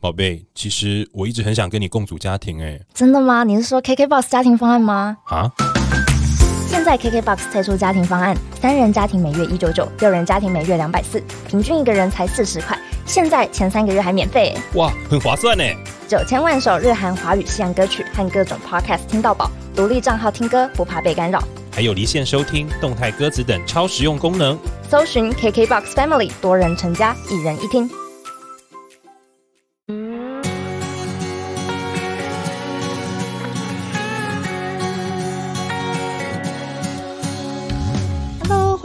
[0.00, 3.42] 宝贝，其实我一直很想跟你共组家庭，哎，真的吗？
[3.42, 5.16] 你是说 KKBOX 家庭方案吗？
[5.24, 5.50] 啊？
[6.68, 12.78] 现在 KKBOX 推出家庭方案，三人家庭每月一九九，六人家庭每月两百四，平均一个人才四十块。
[13.06, 15.64] 现在前三个月还免费，哇，很划算呢！
[16.06, 21.42] 九千万首日韩华语西洋歌曲和各种 Podcast 听到饱，独立账号听歌不怕被干扰，
[21.72, 24.56] 还有离线收听、动态歌词等超实用功能。
[24.88, 27.90] 搜寻 KKBOX Family，多人成家，一人一听。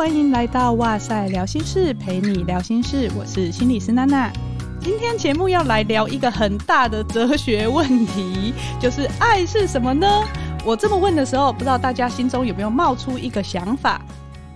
[0.04, 4.30] 欢迎来到哇塞聊心事，陪你聊心事，我是心理师娜娜。
[4.82, 10.06] 今天节目要来聊一个很大的哲学问题，就是爱是什么呢？
[10.66, 14.02] 我这么问的时候，不知道大家心中有没有冒出一个想法？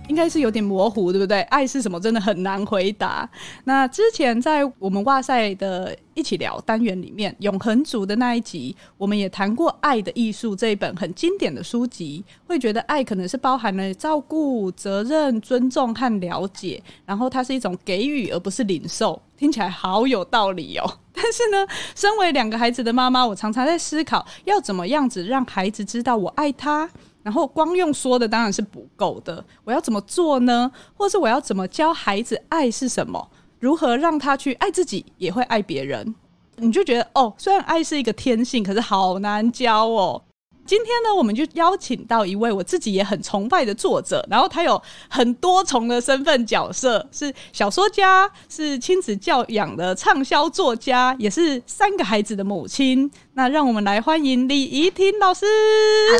[0.08, 1.42] 应该是有点模糊，对不对？
[1.42, 2.00] 爱是什么？
[2.00, 3.28] 真的很难回答。
[3.64, 12.24] 那之前在我们哇塞的一起聊单元里面，永恒族的那一集，我们也谈过《爱的艺术》这一本很经典的书籍。
[12.46, 19.20] 会觉得爱可能是包含了照顾、责任、尊重和了解，然后它是一种给予而不是领受。
[19.36, 20.98] 听起来好有道理哦。
[21.12, 26.88] 但是呢，身为两个孩子的妈妈，我常常在思考，要怎么样子让孩子知道我爱他。
[27.22, 30.70] 然后光用说的当然是不够的，我要怎么做呢？
[30.94, 33.30] 或是我要怎么教孩子爱是什么？
[33.60, 36.14] 如何让他去爱自己，也会爱别人？
[36.56, 40.22] 你就觉得哦，虽然爱是一个天性，可是好难教哦。
[40.68, 53.10] 今天呢，我们就邀请到一位我自己也很崇拜的作者，然后他有很多重的身份角色，是小说家，是亲子教养的畅销作家，也是三个孩子的母亲。
[53.32, 55.46] 那让我们来欢迎李怡婷老师。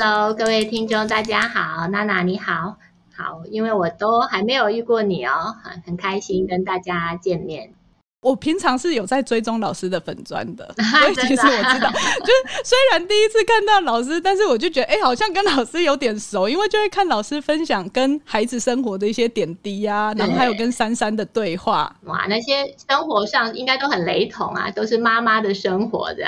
[0.00, 2.78] Hello，各位听众，大家好，娜娜你好，
[3.14, 7.74] 好，因为我都还没有遇过你哦，很很开心跟大家见面。
[8.20, 10.68] 我平常是有在追踪老师的粉砖的，
[11.00, 11.88] 所以其实我知道，
[12.20, 21.94] 就是虽然第一次看到老师，但是我就觉得，哎，好像跟老师有点熟，因为就会看老师分享跟孩子生活的一些点滴啊，然后还有跟珊珊的对话。
[22.04, 26.24] 哇，那些生活上应该都很雷同啊，都是妈妈的生活的。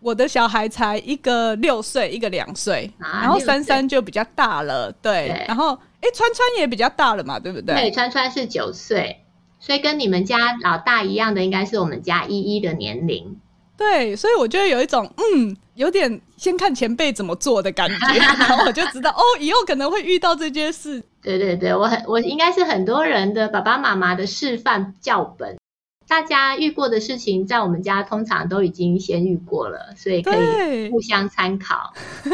[0.00, 7.74] 我的小孩才一个六岁，一个两岁，然后珊珊就比较大了，对，然后哎，川川也比较大了嘛，对不对？
[7.74, 9.20] 对，川川是九岁。
[9.66, 13.40] 所以跟你们家老大一样的，应该是我们家依依的年龄。
[13.76, 21.02] 对，所以我就有一种嗯，有点先看前辈怎么做的感觉， 然后我就知道哦，以后可能会遇到这件事。
[21.20, 25.58] 对对对，我很我应该是很多人的爸爸妈妈的示范教本，
[26.06, 31.92] 大家遇过的事情，在我们家通常都已经先遇过了，所以可以互相参考。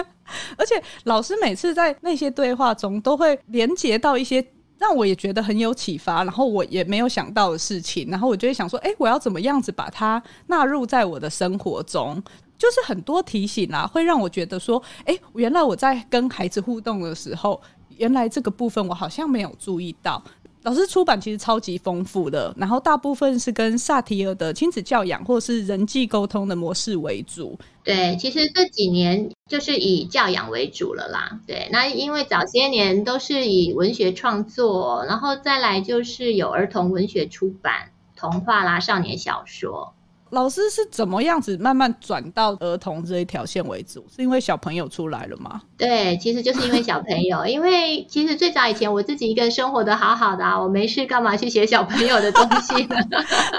[0.58, 4.46] 而且老师每次在那些对话中，都会连接到一些。
[4.82, 12.20] 让我也觉得很有启发，然后我也没有想到的事情，然后我就会想说，哎，我要怎么样子把它纳入在我的生活中？
[12.58, 17.62] 就是很多提醒啊，会让我觉得说，哎，原来我在跟孩子互动的时候，
[17.96, 20.20] 原来这个部分我好像没有注意到。
[20.62, 27.58] 老师出版其实超级丰富的，然后大部分是跟萨提尔的亲子教养或是人际沟通的模式为主。
[27.82, 31.40] 对，其实这几年就是以教养为主了啦。
[31.46, 39.94] 对，那因为早些年都是以文学创作，然后再来就是有儿童文学出版、童话啦、少年小说。
[40.32, 44.02] 老师是怎么样子慢慢转到儿童这一条线为主？
[44.08, 45.60] 是因为小朋友出来了吗？
[45.76, 47.44] 对，其实就是因为小朋友。
[47.46, 52.96] 因为其实最早以前我自己一个人生活的好好的啊，我没事干嘛去写小朋友的东西呢？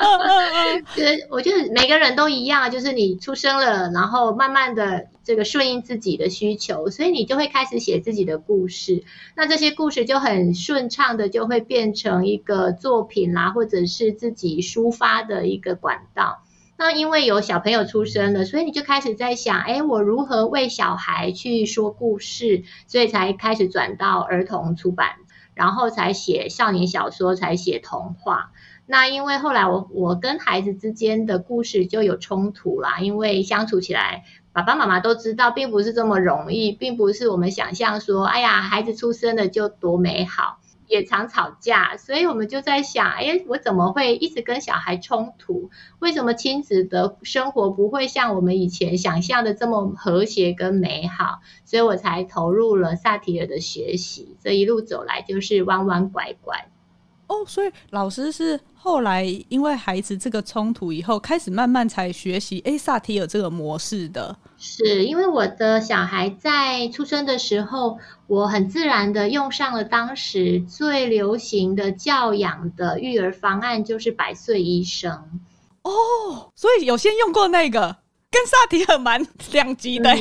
[0.97, 9.03] 就是我觉得每个人都一样，就是你出生了，然后慢慢的这个顺应自己的需求，所以你就会开始写自己的故事。
[9.35, 16.42] 那这些故事就很顺畅的就会变成一个作品啦，或者是自己抒发的一个管道。
[16.75, 22.63] 那因为有小朋友出生了，所以你就开始在想，哎，我如何为小孩去说故事？
[22.87, 25.11] 所以才开始转到儿童出版，
[25.53, 28.51] 然后才写少年小说，才写童话。
[28.85, 40.59] 那因为后来我我跟孩子之间的故事就有冲突啦，因为相处起来，爸爸妈妈都知道，并不是这么容易，并不是我们想象说，哎呀，孩子出生了就多美好。
[40.93, 45.71] 也常吵架，所以我们就在想，哎，我怎么会一直跟小孩冲突？
[45.97, 51.41] 为什么亲子的生活不会像我们以前想象的这么和谐跟美好？
[51.65, 56.67] 所以我才投入了萨提尔的学习，这一路走来就是弯弯拐拐。
[57.27, 64.35] 哦，所以老师是后来因为孩子这个冲突以后，开始慢慢才学习诶萨提尔这个模式的。
[64.57, 67.97] 是因为我的小孩在出生的时候，
[68.27, 75.41] 我很自然的用上了当时最流行的教养的育儿方案，就是百岁医生。
[75.83, 77.97] 哦，所以有先用过那个，
[78.31, 80.13] 跟萨提尔蛮 两极的。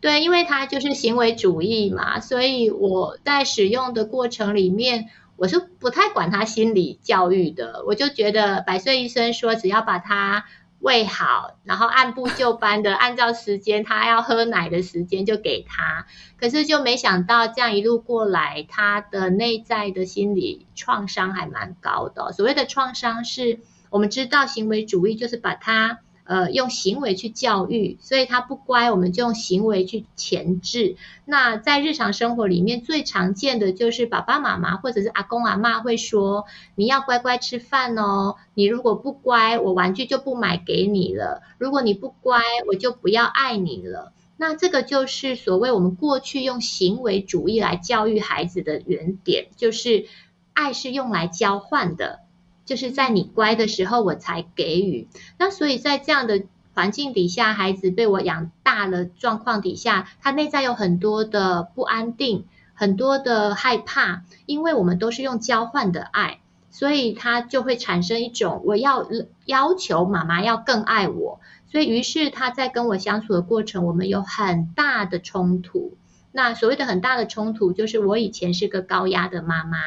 [0.00, 7.84] 对，因为它就是行为主义嘛，所以我在使用的过程里面，我是不太管他心理教育的。
[7.86, 10.44] 我就觉得百岁医生说，只要把他
[10.78, 16.06] 喂好，然后按部就班的按照时间，他要喝奶的时间就给他。
[16.38, 22.32] 可是就没想到这样一路过来，他的内在的心理创伤还蛮高的。
[22.32, 23.60] 所谓的创伤，是
[23.90, 26.00] 我们知道行为主义就是把他。
[26.24, 30.96] 呃，用行为去教育，所以他不乖，我们就用行为去钳制。
[31.26, 41.42] 那在日常生活里面，最常见的就是爸爸妈妈或者是阿公阿妈会说：“你要乖乖吃饭哦，你如果不乖，我玩具就不买给你了。
[41.58, 50.06] 如果你不乖，我就不要爱你了。”那这个就是所谓我们过去用行为主义来教育孩子的原点，就是
[50.54, 52.23] 爱是用来交换的。
[52.64, 55.08] 就是在你乖的时候，我才给予。
[55.38, 64.24] 那所以在这样的环境底下，孩子被我养大了状况底下，他内在有很多的不安定，很多的害怕。
[64.46, 66.40] 因为我们都是用交换的爱，
[66.70, 69.06] 所以他就会产生一种我要
[69.44, 71.40] 要求妈妈要更爱我。
[71.70, 75.96] 所以于是他在跟我相处的过程，我们有很大的冲突。
[76.32, 79.78] 那所谓的很大的冲突，就是我以前是个高压的妈妈，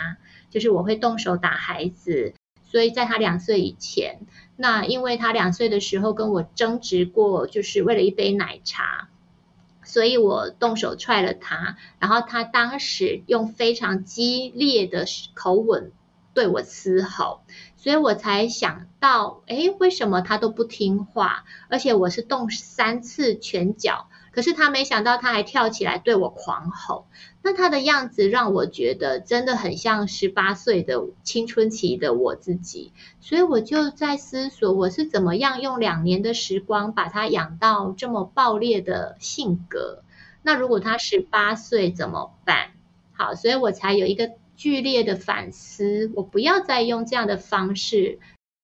[0.50, 2.34] 就是我会动手打孩子。
[2.70, 4.20] 所以在他两岁以前，
[4.56, 9.08] 那因为他两岁的时候跟我争执过，就是为了一杯奶茶，
[9.84, 15.92] 所以我动手踹了他，然后他当时用非常激烈的口吻
[16.34, 17.42] 对我嘶吼，
[17.78, 21.46] 所以我才想到，哎，为什么他都不听话？
[21.70, 24.10] 而且我是动三次拳脚。
[24.38, 27.08] 可是他没想到，他还跳起来对我狂吼。
[27.42, 32.94] 那他的样子让我觉得真的很像十八岁的青春期的我自己。
[33.20, 40.04] 所以我就在思索，我是怎么样用两年的时光把他养到这么暴烈的性格。
[40.44, 42.74] 那如果他十八岁怎么办？
[43.14, 46.12] 好，所以我才有一个剧烈的反思。
[46.14, 48.20] 我不要再用这样的方式。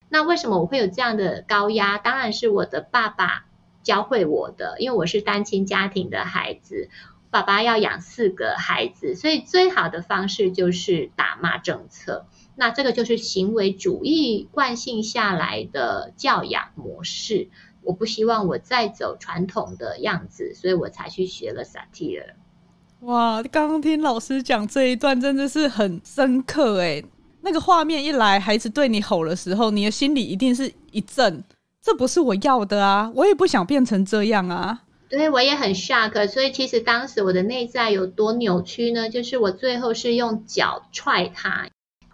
[0.08, 1.98] 那为什么我会有这样的高压？
[1.98, 3.46] 当然是我的爸爸。
[3.83, 6.89] 教会我的，因为我是单亲家庭的孩子，
[7.30, 12.25] 爸爸要养四个孩子，所以最好的方式就是打骂政策。
[12.56, 17.50] 那这个就是行为主义惯性下来的教养模式。
[17.81, 22.36] 我不希望我再走传统的样子，所以我才去学了萨提尔。
[23.01, 27.03] 哇，刚刚听老师讲这一段，真的是很深刻哎。
[27.41, 31.44] 那个画面一来，孩子对你吼的时候，你的心里一定是一震。
[31.83, 33.12] 这不是我要的啊！
[33.13, 34.83] 我也不想变成这样啊！
[35.09, 36.30] 对，我也很 shock。
[36.30, 39.09] 所以其实当时我的内在有多扭曲呢？
[39.09, 41.68] 就是我最后是用脚踹他。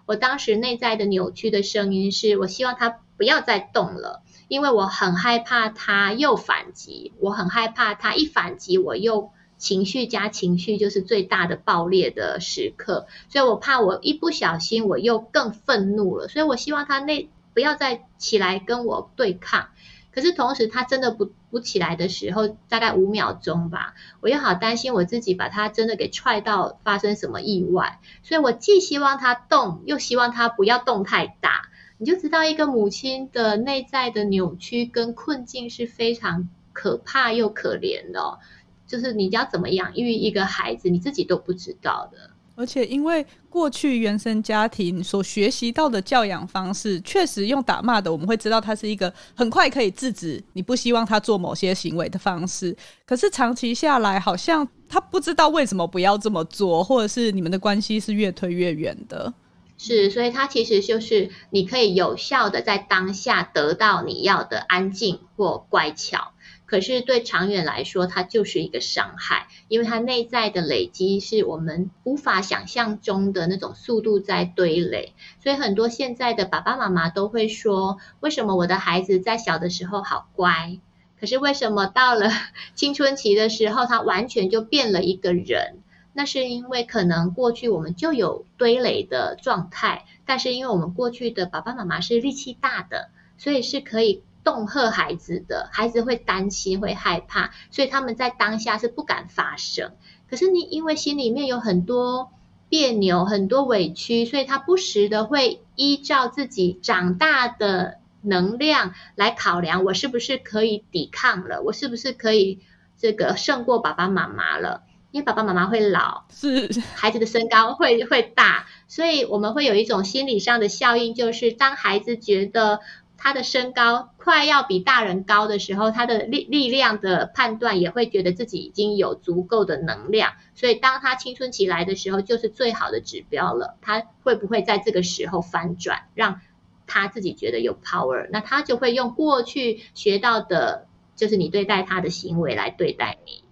[0.08, 7.14] 我当时内在的扭曲的声音是：我希望他不要再动了，因为我很害怕他又反击。
[7.20, 9.30] 我很害怕他一反击，我又
[9.60, 13.06] 情绪加情绪就是最大的爆裂的时刻。
[13.30, 16.28] 所以我怕我一不小心我又更愤怒了。
[16.28, 17.30] 所以我希望他内。
[17.60, 19.68] 不要再起来跟我对抗，
[20.14, 31.64] 可是同时他真的不不起来的时候，大概五秒钟吧，我又好担心我自己把他真的给踹到发生什么意外，所以我既希望他动，又希望他不要动太大。
[31.98, 38.40] 你就知道一个母亲的内在的扭曲跟困境是非常可怕又可怜的，
[38.88, 42.32] 就是你要怎么养育一个孩子，你自己都不知道的。
[42.60, 52.76] 而且，因为过去原生家庭所学习到的教养方式，确实用打骂的，我们会知道它是一个很快可以制止你不希望他做某些行为的方式。
[53.06, 59.34] 可是长期下来，好像他不知道为什么不要这么做，或者是你们的关系是越推越远的。
[59.78, 66.34] 是，所以它其实就是你可以有效的在当下得到你要的安静或乖巧。
[66.70, 75.14] 可是对长远来说，它就是一个伤害，因为它内在的累积是我们无法想象中的那种速度在堆垒。
[75.42, 80.78] 所以很多现在的爸爸妈妈都会说：为什么我的孩子在小的时候好乖，
[81.20, 82.30] 可是为什么到了
[82.76, 85.80] 青春期的时候，他完全就变了一个人？
[86.14, 93.10] 那是因为可能过去我们就有堆垒的状态，但是因为我们过去的爸爸妈妈是力气大的，
[93.40, 94.22] 所以是可以。
[94.52, 99.94] 恫吓孩子的孩子会担心会害怕，所以他们在当下是不敢发声。
[100.30, 102.32] 可是你因为心里面有很多
[102.70, 111.62] 别扭、很多委屈，所以他不时的会依照自己长大的能量来考量：我是不是可以抵抗了？
[111.64, 112.60] 我是不是可以
[112.98, 114.84] 这个胜过爸爸妈妈了？
[115.12, 122.82] 因为爸爸妈妈会老，是 孩子的身高会会大，所以我们会有一种心理上的效应，就是当孩子觉得。
[123.22, 133.76] 他的身高快要比大人高的时候，他的力力量的判断也会觉得自己已经有足够的能量，所以当他青春期来的时候，就是最好的指标了。
[133.82, 136.40] 他会不会在这个时候翻转，让
[136.88, 138.30] 他自己觉得有 power？
[138.32, 143.44] 那他就会用过去学到的，就是你对待他的行为来对待你。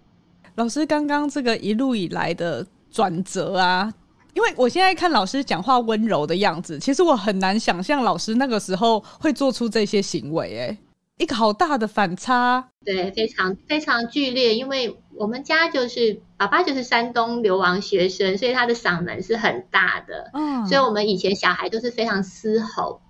[0.54, 3.92] 老师刚刚这个一路以来的转折啊。
[4.38, 10.78] 因为我现在看老师讲话温柔的样子，其实我很难想象老师那个时候会做出这些行为，哎，
[11.16, 14.54] 一个好大的反差，对，非常非常剧烈。
[14.54, 23.00] 因为我们家就是爸爸就是山东流亡学生，所以他的嗓门是很大的，嗯，所以我们以前小孩都是非常嘶吼。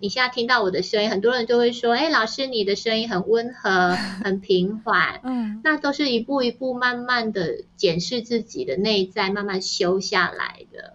[0.00, 10.94] 你现在听到我的声音，很多人就会说：“哎，老师，你的声音很温和， 很平缓。”嗯，那都是一步一步慢慢的检视自己的内在，慢慢修下来的。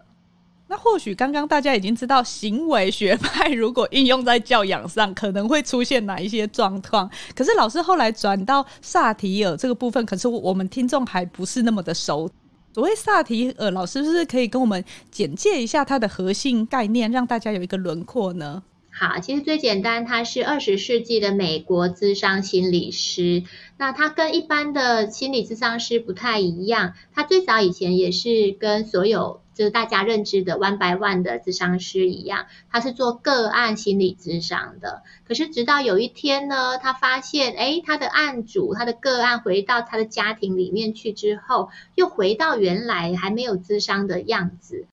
[0.70, 7.12] 那或许刚刚大家已经知道，行为学派如果应用在教养上，可能会出现哪一些状况。
[7.36, 12.30] 可是老师后来转到萨提尔这个部分，可是我们听众还不是那么的熟。
[12.74, 18.64] 所谓萨提尔，老师是不是可以跟我们简介一下它的核心概念，让大家有一个轮廓呢？
[18.96, 23.44] 好，其实最简单，他是二十世纪的美国智商心理师。
[23.76, 35.02] 那他跟一般的心理智商师不太一样，他最早以前也是跟所有就是大家认知的 One by One 的智商师一样，他是做个案心理智商的。
[35.28, 44.86] 可是直到有一天呢，他发现，哎，他的案主，他的个案回到他的家庭里面去之后，又回到原来还没有智商的样子。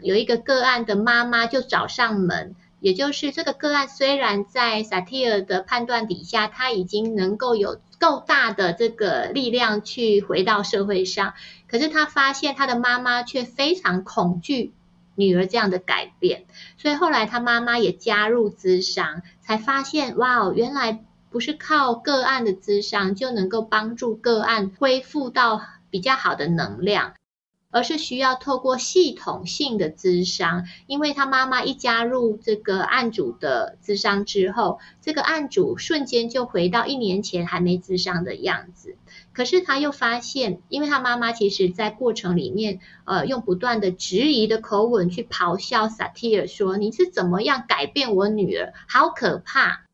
[0.00, 2.56] 有一个个案的妈妈就找上门。
[2.84, 11.32] 也就是这个个案，虽然在萨提尔的判断底下，他已经能够有够大的这个力量去回到社会上，
[11.66, 14.74] 可是他发现他的妈妈却非常恐惧
[15.14, 16.44] 女儿这样的改变，
[16.76, 27.14] 所以后来他妈妈也加入咨商，才发现哇哦，原来不是靠个案的咨商就能够帮助个案恢复到比较好的能量。
[27.74, 38.94] 而是需要透过系统性的咨商，因为他妈妈一加入这个案主的咨商之后，这个案主瞬间就回到一年前还没咨商的样子。
[39.32, 48.72] 可是他又发现，因为他妈妈其实在过程里面，呃，用不断的质疑的口吻去咆哮萨提尔说：“你是怎么样改变我女儿？
[48.86, 49.86] 好可怕！”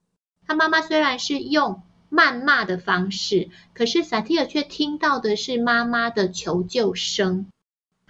[0.47, 7.47] 他妈妈虽然是用谩骂的方式，可是萨提尔却听到的是妈妈的求救声。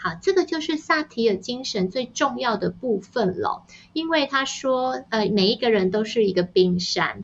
[0.02, 3.66] 好，这个就是萨提尔精神最重要的部分了。
[3.92, 7.22] 因为他说，呃，每一个人都是一个冰山。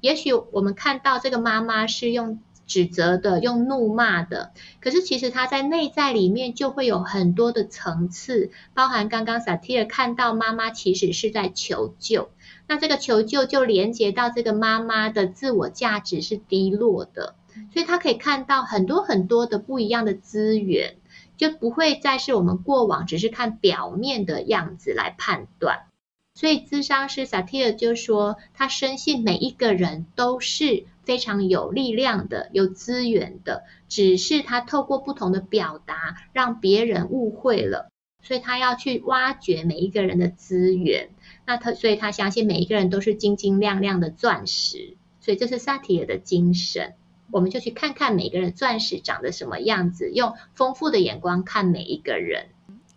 [0.00, 12.30] 也许我们看到这个妈妈是用指责的、用怒骂的，可是其实她在内在里面就会有很多的层次，包含刚刚萨提尔看到妈妈其实是在求救。
[12.66, 17.36] 那这个求救就连接到这个妈妈的自我价值是低落的，
[17.72, 20.96] 所以她可以看到很多很多的不一样的资源。
[21.36, 25.86] 就不会再是我们过往只是看表面的样子来判断，
[26.34, 37.90] 所以咨商师萨提尔就说，他深信每一个人都是非常有力量的、有资源的，只是他透过不同的表达让别人误会了，
[38.22, 41.10] 所以他要去挖掘每一个人的资源。
[41.46, 46.94] 那他，所以他相信每一个人都是晶晶亮亮的钻石，所以这是萨提尔的精神。
[47.30, 52.48] 我们就去看看每个人钻石长得什么样子，用丰富的眼光看每一个人。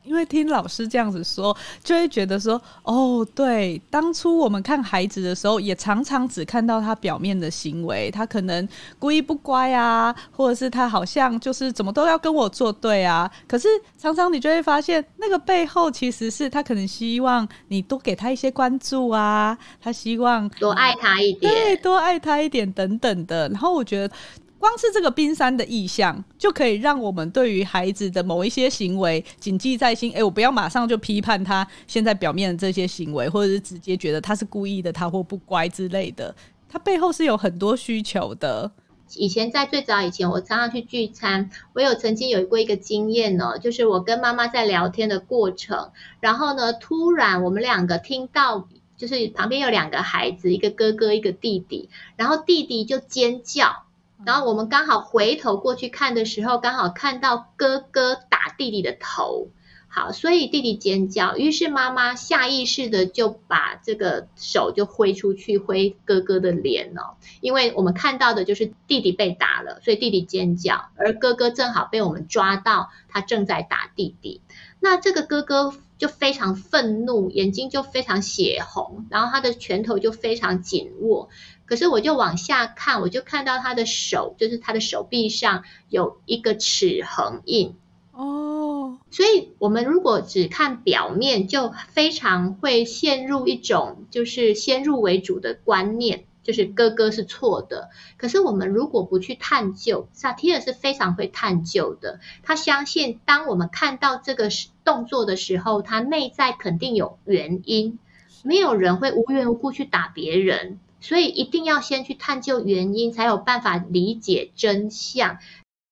[0.09, 13.29] 因为听老师这样子说，就会觉得说，哦，对，当初我们看孩子的时候，也常常只看到他表面的行为，他可能故意不乖啊，或者是他好像就是怎么都要跟我作对啊。
[13.47, 13.67] 可是
[13.99, 23.47] 常常你就会发现，那个背后其实是他可能希望你多给他一些关注啊，他希望多爱他一点，对，多爱他一点等等的。
[23.49, 24.15] 然后我觉得。
[24.59, 30.11] 光是这个冰山的意象，就可以让我们对于孩子的某一些行为谨记在心。
[30.13, 36.35] 哎，我不要马上就批判他现在表面的这些行为，或者是直接觉得他是故意的，他或不乖之类的。
[36.67, 38.69] 他背后是有很多需求的。
[39.15, 45.89] 以前在最早以前，我常常去聚餐，我有曾经有过一个经验呢，就是我跟妈妈在聊天的过程，
[46.19, 53.83] 然后呢，突然我们两个听到，就是旁边有两个孩子，一个哥哥，一个弟弟，然后弟弟就尖叫。
[54.25, 59.47] 然后我们刚好回头过去看的时候，刚好看到哥哥打弟弟的头，
[59.87, 74.41] 好，所以弟弟尖叫，于是妈妈下意识的就把这个手就挥出去挥哥哥的脸哦，因为我们看到的就是弟弟被打了，所以弟弟尖叫，而哥哥正好被我们抓到他正在打弟弟，
[74.79, 81.29] 那这个哥哥就非常愤怒，眼睛就非常血红，然后他的拳头就非常紧握。
[81.69, 87.75] 可是我就往下看，我就看到他的手，就是他的手臂上有一个齿痕印。
[88.11, 97.89] 哦，所以我们如果只看表面，就非常会陷入一种就是先入为主的观念，就是哥哥是错的。
[98.17, 102.19] 可是我们如果不去探究，萨提尔是非常会探究的。
[102.41, 104.49] 他相信，当我们看到这个
[104.83, 107.99] 动作的时候，他内在肯定有原因。
[108.41, 110.79] 没有人会无缘无故去打别人。
[111.01, 115.39] 所以一定要先去探究原因，才有办法理解真相。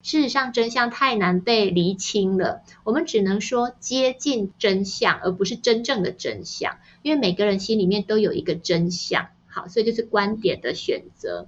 [0.03, 6.77] 事实上，真相太难被厘清了，我们只能说接近真相，而不是真正的真相。
[7.01, 9.27] 因为每个人心里面都有一个真相。
[9.47, 11.47] 好，所以就是观点的选择。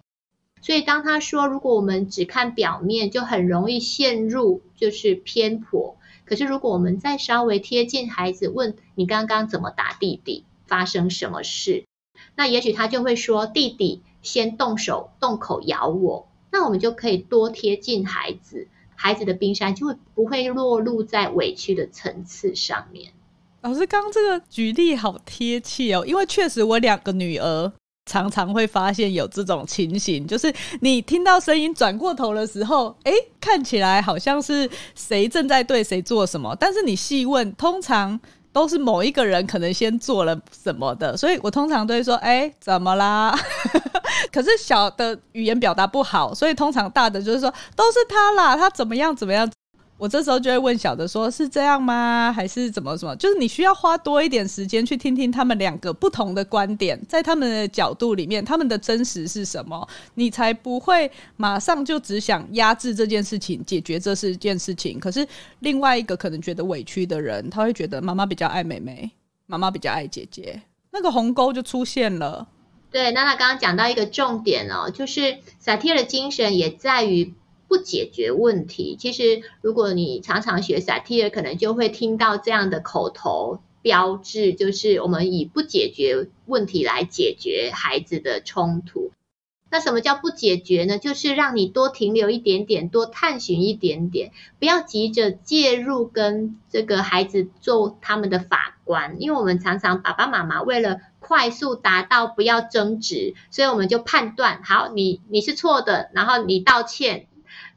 [0.62, 5.96] 所以当他说，如果我们只看表面，就很容易陷入就是偏颇。
[6.26, 11.86] 可是如果我们再稍微贴近孩子，问你刚刚怎么打弟弟，发生什么事？
[12.40, 23.12] 那也许他就会说：“弟弟先动手动口咬我。”那我们就可以多贴近孩子，孩子的冰山就会不会落入在委屈的层次上面。
[23.60, 27.74] 老师刚这个举例好贴切哦，因为确实我两个女儿
[28.06, 38.18] 常常会发现有这种情形，就是你听到声音转过头的时候，哎，看起来好像是谁正在对谁做什么，但是你细问，通常。
[38.52, 43.38] 都是某一个人可能先做了什么的，所以我通常都会说：“哎，怎么啦？”
[44.32, 49.50] 可是小的语言表达不好，所以通常大的就是说：“都是他啦，他怎么样怎么样。”
[50.00, 52.32] 我这时候就会问小的说：“是这样吗？
[52.34, 64.98] 还是怎么什么？”就是你需要花多一点时间去听听他们两个不同的观点，在他们的角度里面，他们的真实是什么，你才不会马上就只想压制这件事情，解决这是件事情。
[64.98, 65.28] 可是
[65.60, 69.12] 另外一个可能觉得委屈的人，他会觉得妈妈比较爱妹妹，
[69.48, 72.48] 妈妈比较爱姐姐，那个鸿沟就出现了。
[72.90, 77.34] 对，娜娜刚刚讲到一个重点哦，就是萨提尔的精神也在于。
[77.70, 89.12] 不解决问题，其实如果你常常学萨提尔，可能就会听到这样的口头标志，就是我们以不解决问题来解决孩子的冲突。
[89.72, 90.98] 那什么叫不解决呢？
[90.98, 107.28] 就是让你多停留一点点，多探寻一点点，不要急着介入跟这个孩子做他们的法官，因为我们常常爸爸妈妈为了快速达到不要争执，所以我们就判断好你你是错的，然后你道歉。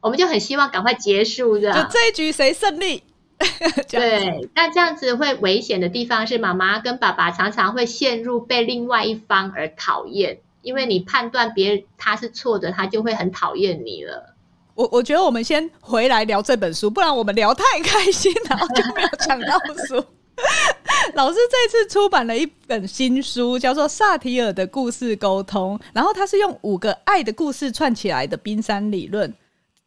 [0.03, 3.01] 我们就很希望赶快结束，的，就这一局谁胜利？
[3.89, 14.35] 对，那这样子会危险的地方是，妈妈跟爸爸常常会陷入被另外一方而讨厌，因为你判断别人他是错的，他就会很讨厌你了。
[14.75, 20.03] 我我觉得我们先回来聊这本书，不然我们聊太开心，然后就没有讲到书。
[21.15, 29.33] 老师这次出版了一本新书，叫做《萨提尔的故事沟通》，然后它是用五个爱的故事串起来的冰山理论。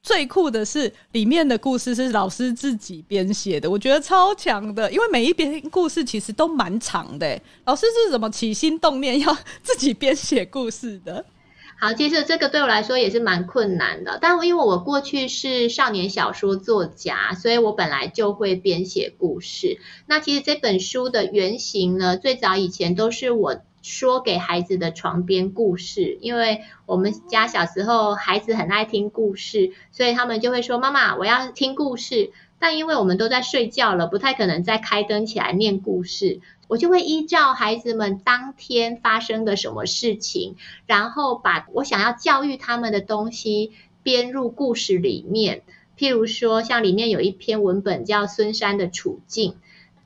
[0.07, 4.89] 最酷的是，里面的故事是老师自己编写的，我觉得超强的。
[4.93, 11.25] 因为每一篇故事其实都蛮长的，老师是怎么起心动念要自己编写故事的？
[11.81, 14.21] 好，其实这个对我来说也是蛮困难的。
[14.23, 19.81] 但因为我过去是少年小说作家，所以我本来就会编写故事。
[20.07, 23.61] 那其实这本书的原型呢，最早以前都是我。
[23.87, 43.73] 说给孩子的床边故事，因为我们家小时候孩子很爱听故事，所以他们就会说：“妈妈，我要听故事。”但因为我们都在睡觉了，不太可能再开灯起来念故事，我就会依照孩子们当天发生的什么事情，然后把我想要教育他们的东西
[44.03, 45.63] 编入故事里面。
[45.99, 49.57] 譬如说，像里面有一篇文本叫孙山的处境。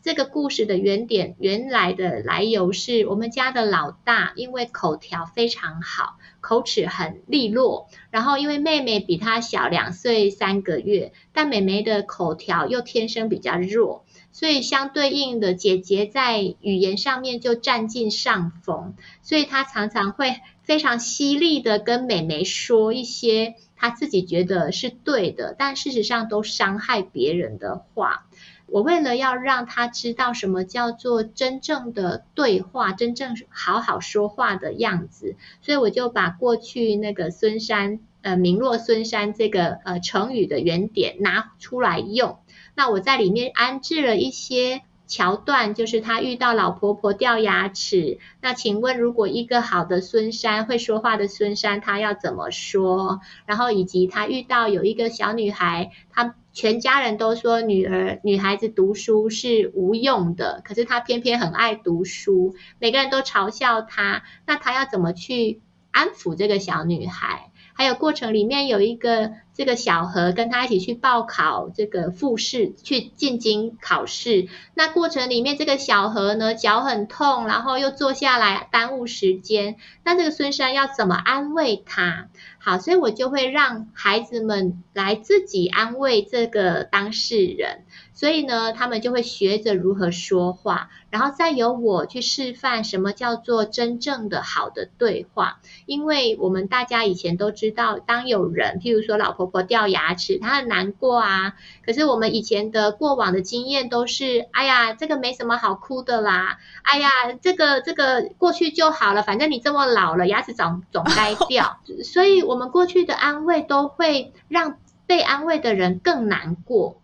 [0.02, 7.88] 这个故事的原点，原来的来由是我们家的老大，因为口条非常好，口齿很利落。
[8.10, 18.94] 然后因为妹妹比他小两岁三个月，但妹妹的口条又天生比较弱，所以相对应的姐姐在语言上面就占尽上风。
[19.22, 28.24] 所以她常常会非常犀利的跟妹妹说一些她自己觉得是对的，但事实上都伤害别人的话。
[28.70, 42.38] 我为了要让他知道什么叫做真正的对话，真正好好说话的样子，所以我就把过去那个孙山，呃，名落孙山这个呃成语的原点拿出来用。
[42.74, 44.83] 那我在里面安置了一些。
[45.11, 53.20] 桥段就是他遇到老婆婆掉牙齿，那请问如果一个好的孙山会说话的孙山，他要怎么说？
[53.44, 64.24] 然后以及他遇到有一个小女孩，她全家人都说女儿女孩子读书是无用的，可是她偏偏很爱读书，每个人都嘲笑她。
[64.46, 65.60] 那她要怎么去
[65.90, 67.49] 安抚这个小女孩？
[67.80, 74.48] 还有过程里面有一个这个小何跟他一起去报考这个复试，去进京考试。
[74.74, 79.76] 那过程里面这个小何呢脚很痛，然后又坐下来耽误时间。
[80.04, 82.28] 那这个孙山要怎么安慰他？
[82.58, 87.86] 好，所以我就会让孩子们来自己安慰这个当事人。
[88.20, 95.62] 所以呢，他们就会学着如何说话，然后再由我去示范什么叫做真正的好的对话。
[95.87, 101.54] 因为我们大家以前都知道，当有人，譬如说老婆婆掉牙齿，她很难过啊。
[101.83, 106.59] 可是我们以前的过往的经验都是，哎呀，这个没什么好哭的啦。
[106.83, 107.09] 哎呀，
[107.40, 111.80] 这个这个过去就好了，反正你这么老了，牙齿总总该 掉。
[112.04, 116.99] 所以，我们过去的安慰都会让被安慰的人更难过。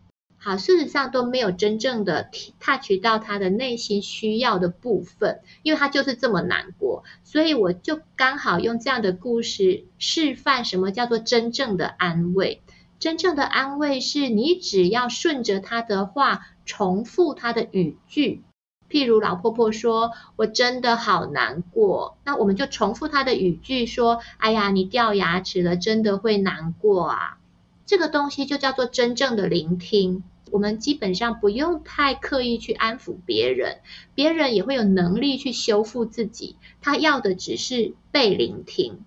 [0.46, 2.30] 好，事实上都没有真正的
[2.60, 12.62] touch 到他的内心需要的部分，因为他就是这么难过，所以我就刚好用这样的故事示范什么叫做真正的安慰。
[13.00, 18.44] 真正的安慰是你只要顺着他的话重复他的语句，
[18.88, 27.38] 譬如老婆婆说：“我真的好难过。”那我们就重复他的语句说：“哎呀，你掉牙齿了，真的会难过啊。”
[27.84, 30.22] 这个东西就叫做真正的聆听。
[30.50, 33.78] 我们基本上不用太刻意去安抚别人，
[34.14, 36.56] 别人也会有能力去修复自己。
[36.80, 39.04] 他要的只是被聆听，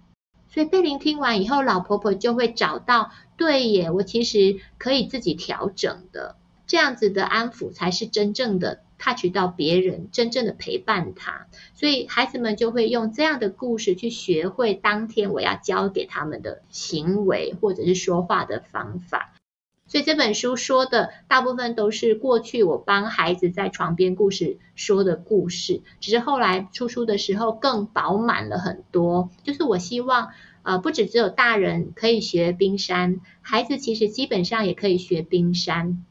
[0.49, 6.35] 所以被聆听完以后，老婆婆就会找到对耶，我其实可以自己调整的。
[6.67, 11.47] 这样子的安抚才是真正的 touch 到别人，真正的陪伴他。
[11.73, 19.33] 所以孩子们就会用这样的故事去学会当天我要教给他们的行为或者是说话的方法。
[19.89, 29.29] 所以这本书说的大部分都是过去我帮孩子在床边故事说的故事，只是后来出书的时候更饱满了很多。
[29.43, 30.29] 就是我希望，
[30.61, 36.05] 呃，不止只有大人可以学冰山，孩子其实基本上也可以学冰山。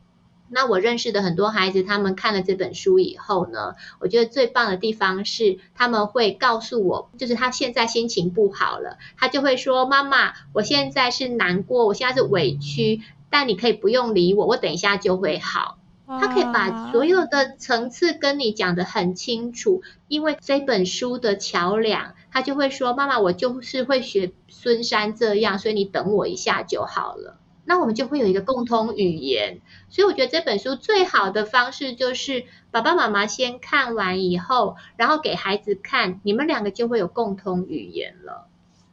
[0.50, 15.78] 那我认识的很多孩子，他们看了这本书以后呢，我觉得最棒的地方是他们会告诉我，就是他现在心情不好了，他就会说：“妈妈，我现在是难过，我现在是委屈。”但你可以不用理我，我等一下就会好。
[16.06, 27.36] 他可以把所有的层次跟你讲得很清楚，因为这本书的桥梁，他就会说：“妈妈，我就是会学孙山这样，所以你等我一下就好了。”
[27.66, 29.60] 那我们就会有一个共通语言。
[29.90, 38.47] 所以我觉得这本书最好的方式就是爸爸妈妈先看完以后，然后给孩子看，你们两个就会有共通语言了。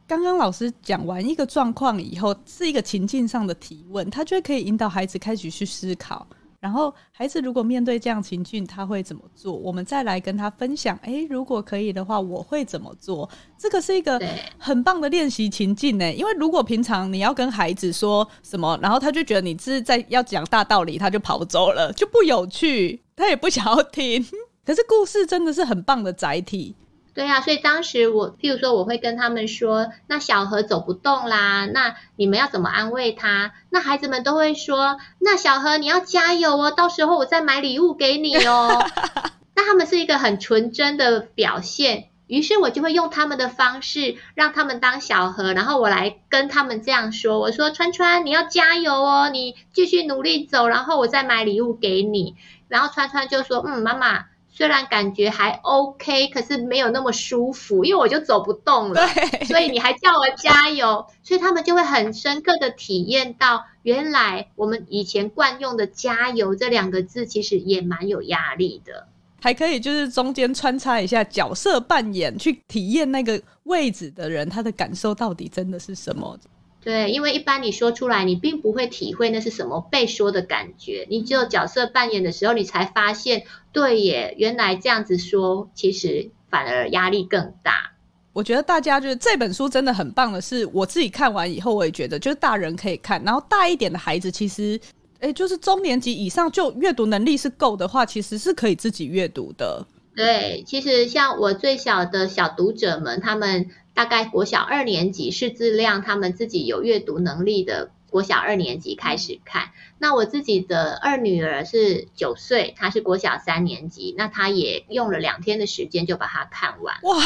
[0.08, 6.26] 刚刚老师讲完一个状况以后，是一个情境上的提问，他就可以引导孩子开始去思考。
[6.60, 9.52] 然后，孩子如果面对这样情境，他会怎么做？
[9.52, 10.98] 我们再来跟他分享。
[11.02, 13.28] 哎，如果可以的话，我会怎么做？
[13.58, 14.20] 这个是一个
[14.58, 16.12] 很棒的练习情境呢。
[16.12, 24.24] 因为如果平常你要跟孩子说什么，然后他就觉得你是在要讲大道理，他就跑走了，就不有趣，他也不想要听。
[24.64, 26.74] 可是故事真的是很棒的载体。
[27.16, 33.54] 对呀，所以当时我，譬如说，我会跟他们说，那小何走不动啦，那你们要怎么安慰他？
[33.70, 38.84] 那孩子们都会说，那小何你要加油哦，到时候我再买礼物给你哦。
[39.56, 52.36] 那他们是一个很纯真的表现，于是我就会用他们的方式让他们当小何，然后我来跟他们这样说，我说川川你要加油哦，你继续努力走，然后我再买礼物给你。
[52.68, 54.26] 然后川川就说，嗯，妈妈。
[54.56, 59.06] 虽然感觉还 OK，可是没有那么舒服，因为我就走不动了。
[59.44, 69.06] 所以你还叫我加油，所以他们就会很深刻的体验到，原来我们以前惯用的“加油”这两个字，其实也蛮有压力的。
[69.42, 76.38] 还可以就是中间穿插一下角色扮演，去体验那个位置的人他的感受到底真的是什么。
[76.86, 81.04] 对，因为一般你说出来，你并不会体会那是什么被说的感觉。
[81.10, 87.90] 你只有角色扮演的时候，你才发现，对耶，原来这样子说，其实反而压力更大。
[88.32, 94.80] 我觉得大家就是这本书真的很棒的是，我自己看完以后，我也觉得，就是大人可以看，然后大一点的孩子，其实，
[95.18, 99.84] 哎，就是中年级以上就阅读能力是够的话，其实是可以自己阅读的。
[100.16, 103.70] 对，其实像我最小的小读者们，他们。
[103.96, 109.70] 大概国小二年级识字量，他们自己有阅读能力的国小二年级开始看。
[109.96, 116.94] 那我自己的二女儿是九岁，她是国小三年级，那她也用了两天的时间就把它看完。
[117.04, 117.18] 哇，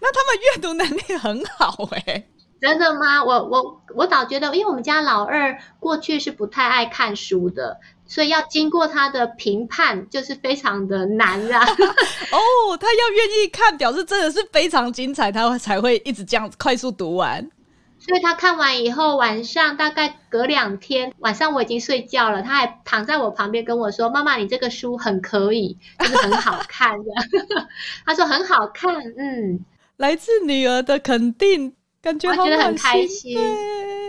[0.00, 2.24] 那他们阅读能力很好哎。
[2.60, 3.22] 真的吗？
[3.22, 11.60] 我我我倒觉得，因为我们家老二过去是不太爱看书的，所以要经过他的评判，就是非常的难啊。
[11.66, 17.50] 哦，他要愿意看，表示真的是非常精彩，他才会一直这样快速读完。
[17.98, 27.04] 所以他看完以后，晚上大概隔两天晚上我已经睡觉了，他还躺在我旁边跟我说：“妈妈，你这个书很可以，就是很好看的。
[28.06, 29.64] ”他说很好看，嗯，
[29.96, 33.36] 来自女儿的肯定，感觉觉得很开心，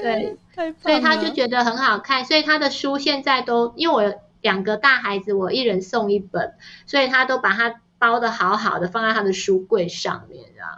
[0.03, 0.37] 对，
[0.81, 2.25] 所以他就觉得很好看。
[2.25, 6.53] 所以他的书现在都因为我有两个大孩子，我一人送一本，
[6.85, 10.69] 所以他都把它包的好好的，放在他的书柜上面，这样。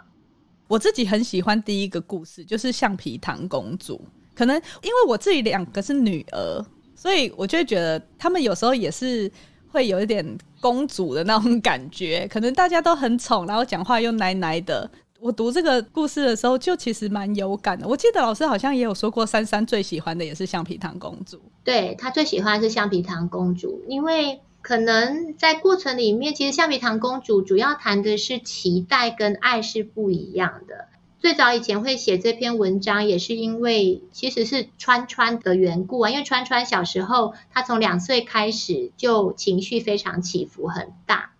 [0.68, 4.00] 我自己很喜欢第一个故事，就是橡皮糖公主。
[4.34, 6.64] 可能因为我自己两个是女儿，
[6.94, 9.30] 所以我就会觉得他们有时候也是
[9.68, 10.24] 会有一点
[10.60, 12.26] 公主的那种感觉。
[12.30, 14.90] 可能大家都很宠，然后讲话又奶奶的。
[15.20, 17.86] 我读这个故事的时候，就其实蛮有感的。
[17.86, 21.40] 我记得老师好像也有说过，珊珊最喜欢的也是橡皮糖公主。
[21.62, 24.40] 对她最喜欢是橡皮糖公主，因为。
[24.62, 30.88] 可能在过程里面，其实橡皮糖公主主要谈的是期待跟爱是不一样的。
[31.18, 36.10] 最早以前会写这篇文章，也是因为其实是川川的缘故啊。
[36.10, 41.30] 因为川川小时候，他从两岁开始就情绪非常起伏很大。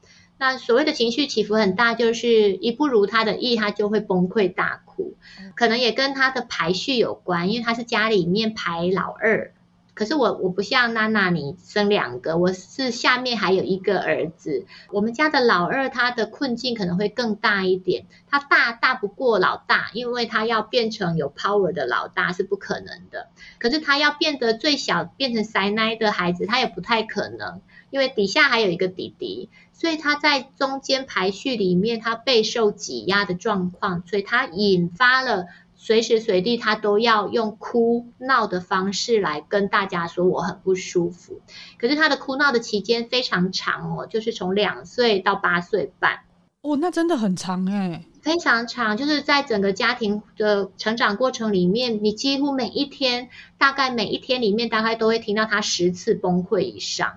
[0.40, 5.14] 那所谓的情绪起伏很大，就是一不如他的意，他就会崩溃大哭。
[5.54, 9.52] 可能也跟他的排序有关，因为他是家里面排老二。
[9.92, 14.64] 可是我我不像娜娜，你生两个，我是下面还有一个儿子。
[14.90, 23.28] 我们家的老二他的困境可能会更大一点，他大大不过老大，因为他要变成有 power 的老大是不可能的。
[23.58, 35.46] 可是他要变得最小，变成塞奶的孩子，他也不太可能，因为底下还有一个弟弟，所以他在中间排序里面，他备受挤压的状况，所以他引发了。
[35.82, 41.40] 随时随地，他都要用哭闹的方式来跟大家说我很不舒服。
[41.78, 46.18] 可是他的哭闹的期间非常长哦，就是从两岁到八岁半。
[46.60, 48.98] 哦，那真的很长哎，非常长。
[48.98, 57.14] 就是在整个家庭的成长过程里面，你几乎每一天，大概每一天里面，大概都会听到他十次崩溃以上。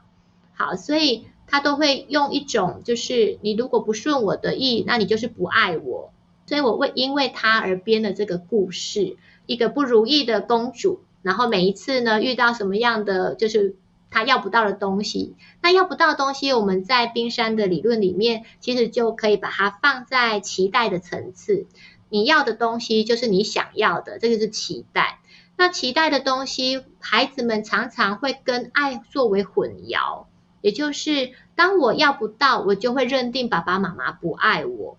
[0.54, 6.12] 好，所以他都会用一种，就是你如果不顺我的意，那你就是不爱我。
[6.48, 13.76] 所以我会因为他而编的这个故事，一个不如意的公主，然后每一次呢遇到什么样的就是
[14.10, 21.68] 她要不到的东西，那要不到的东西，我们在冰山的理论里面，其实就可以把它放在期待的层次。
[22.10, 25.20] 你要的东西就是你想要的，这个是期待。
[25.56, 30.26] 那期待的东西，孩子们常常会跟爱作为混淆，
[30.64, 34.98] 也就是当我要不到，我就会认定爸爸妈妈不爱我。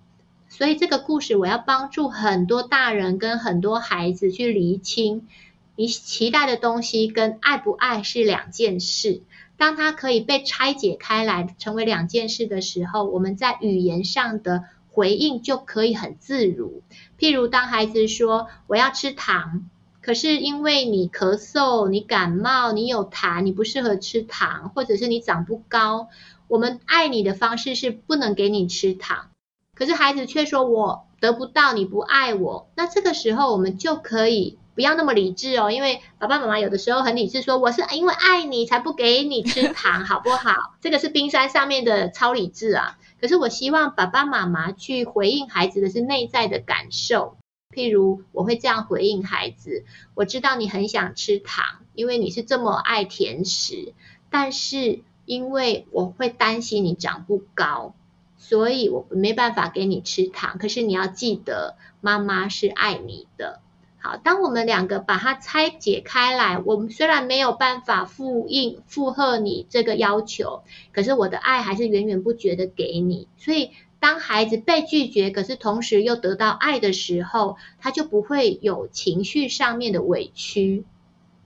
[0.51, 5.27] 所以这个故事，我要帮助很多大人跟很多孩子去厘清，
[5.75, 9.23] 你期待的东西跟爱不爱是两件事。
[9.57, 16.83] 当它可以被拆解开来，成为两件事的时候，我们在语言上的回应就可以很自如。
[17.19, 19.71] 譬如当孩子说我要吃糖，
[20.05, 26.09] 可是因为你咳嗽、你感冒、你有痰，你不适合吃糖，或者是你长不高，
[26.47, 29.31] 我们爱你的方式是不能给你吃糖。
[29.75, 42.99] 可是孩子却说：“我得不到，你不爱我。”那这个时候，我们就可以不要那么理智哦，因为爸爸妈妈有的时候很理智，说：“我是因为爱你才不给你吃 糖，好不好？”这个是冰山上面的超理智啊。
[43.23, 47.39] 可是我希望爸爸妈妈去回应孩子的是内在的感受，
[47.75, 49.85] 譬如我会这样回应孩子
[50.15, 53.93] ：“我知道你很想吃糖，因为你是这么爱甜食，
[54.31, 57.95] 但是因为我会担心你长不高。”
[58.37, 63.61] 所以我没办法给你吃糖，可是你要记得，妈妈是爱你的。
[63.97, 73.29] 好，当我们两个把它拆解开来，我们虽然没有办法复印附和你这个要求，可是我的爱还是源源不绝的给你。
[73.39, 73.71] 所以，
[74.05, 80.85] 当孩子被拒绝，可是同时又得到爱的时候，他就不会有情绪上面的委屈。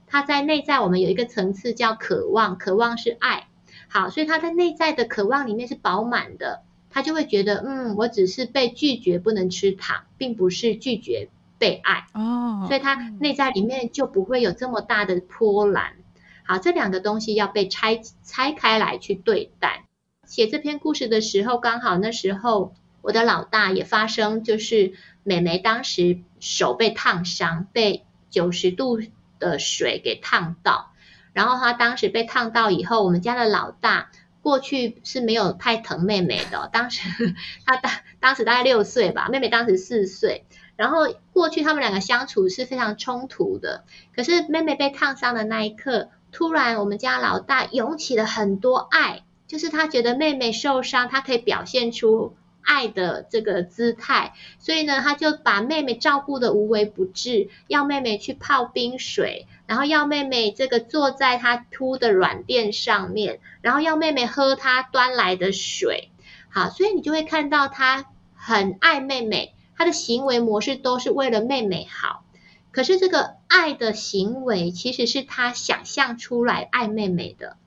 [0.07, 3.47] 他在内在，我们有一个层次叫渴望，渴望是爱。
[3.87, 6.61] 好，所以他在内在的渴望里面是饱满的。
[6.89, 15.93] 他就会觉得，嗯，我只是被拒绝不能吃糖，并不是拒绝被爱哦，所以他内在里面就不会有这么大的波澜。
[16.43, 19.85] 好，这两个东西要被拆拆开来去对待。
[20.29, 29.01] 写这篇故事的时候，刚好那时候我的老大也发生，就是美眉当时手被烫伤，被九十度
[29.39, 30.91] 的水给烫到，
[31.33, 34.11] 然后她当时被烫到以后，我们家的老大。
[34.41, 37.01] 过去是没有太疼妹妹的，当时
[37.65, 40.45] 他当当时大概六岁吧，妹妹当时四岁。
[40.77, 43.83] 然后过去他们两个相处是非常冲突的。
[44.15, 52.37] 可是妹妹被烫伤的那一刻，突然我们家老大涌起了很多爱，就是他觉得妹妹受伤，他可以表现出。
[52.61, 66.11] 爱的这个姿态，所以呢，他就把妹妹照顾的无微不至，要妹妹去泡冰水，然后要妹妹这个坐在他铺的软垫上面，然后要妹妹喝他端来的水。
[66.49, 72.23] 好，所以你就会看到他很爱妹妹，他的行为模式都是为了妹妹好。
[72.71, 77.57] 可是这个爱的行为，其实是他想象出来爱妹妹的。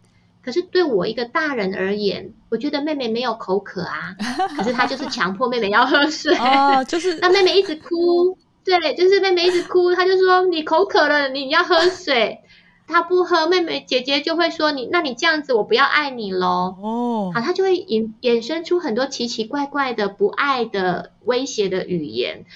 [0.44, 4.16] 可是对我一个大人而言，我觉得妹妹没有口渴啊，
[4.56, 12.40] 可是她就是强迫妹妹要喝水， 哦，就是那妹妹一直哭，对，就是妹妹一直哭，她就说你口渴了，你要喝水，
[12.88, 22.46] 她不喝，妹妹姐姐就会说你，那你这样子我不要爱你喽，哦，好，她就会引衍生出很多奇奇怪怪的不爱的威胁的语言。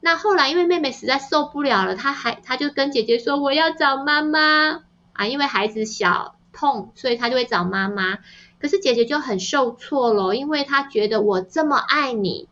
[0.00, 6.33] 那后来因为妹妹实在受不了了，她还她就跟姐姐说我要找妈妈啊，因为孩子小。
[6.54, 8.18] 痛，所以他就会找妈妈。
[8.58, 12.48] 可是姐姐就很受挫了，因为她觉得我这么爱你，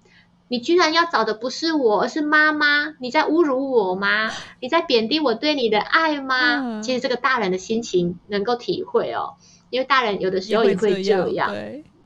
[0.49, 4.31] 你居然要找的不是我，而是妈妈，你在侮辱我吗？
[4.61, 6.83] 你在贬低我对你的爱吗？
[6.83, 9.37] 其实这个大人的心情能够体会哦，
[9.71, 11.55] 因为大人有的时候也会这样。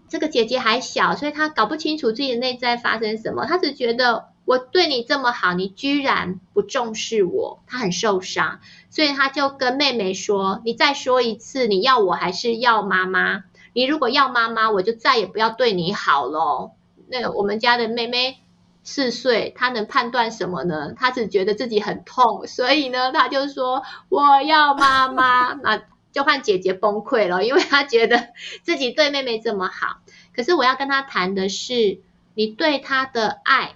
[0.09, 4.27] 这个姐姐还小，所以她搞不清楚自己的内在发生什么，她只觉得。
[4.47, 8.61] 我对你这么好，你居然不重视我，他很受伤，
[8.97, 13.45] 所以他就跟妹妹说：“你再说一次，你要我还是要妈妈？
[13.75, 16.71] 你如果要妈妈，我就再也不要对你好喽。”
[17.07, 18.39] 那我们家的妹妹
[18.85, 20.95] 四岁，她能判断什么呢？
[20.97, 28.29] 她只觉得自己很痛，所以呢，她就说：“我要妈妈。”那就换姐姐崩溃了，因为她觉得
[28.63, 29.99] 自己对妹妹这么好。
[30.35, 32.01] 可是我要跟她谈的是，
[32.33, 33.76] 你对她的爱。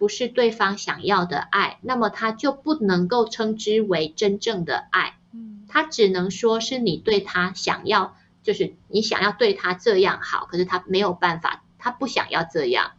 [0.00, 5.18] 不是对方想要的爱，那么他就不能够称之为真正的爱。
[5.34, 12.92] 嗯，他只能说是你对他想要，就是你想要对他这样好，可是他没有办法，他不想要这样。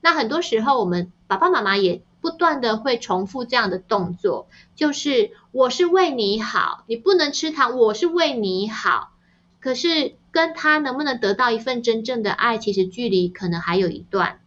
[0.00, 9.10] 那很多时候，我们爸爸妈妈也不断的会重复这样的动作，就是我是为你好，你不能吃糖，我是为你好。
[9.58, 14.38] 可是跟他能不能得到一份真正的爱，其实距离可能还有一段。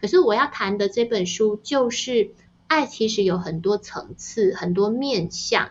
[0.00, 2.32] 可是我要谈的这本书就是
[2.66, 5.70] 爱，其实有很多层次、很多面向。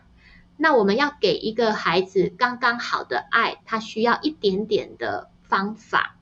[0.57, 6.15] 那我们要给一个孩子刚刚好的爱，他需要一点点的方法。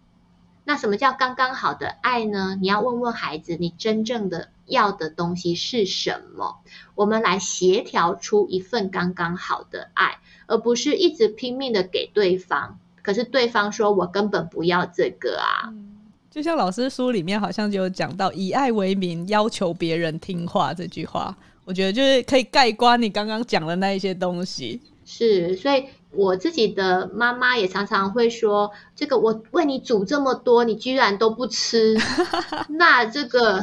[0.66, 2.58] 那什么叫刚刚好的爱呢？
[2.60, 6.62] 你要问问孩子，你真正的要的东西是什么？
[6.96, 12.80] 我们来协调出一份刚刚好的爱，而不是一直拼命的给对方。
[13.02, 15.74] 可是对方说我根本不要这个啊。
[16.34, 24.82] 就像老师书里面好像就有讲到“以爱为名，要求别人听话”这句话，我觉得就是可以盖棺你刚刚讲的那一些东西。
[25.06, 25.84] 是，所以。
[26.16, 31.98] 我自己的妈妈也常常会说：“这个我为你煮这么多，你居然都不吃，
[32.70, 33.62] 那这个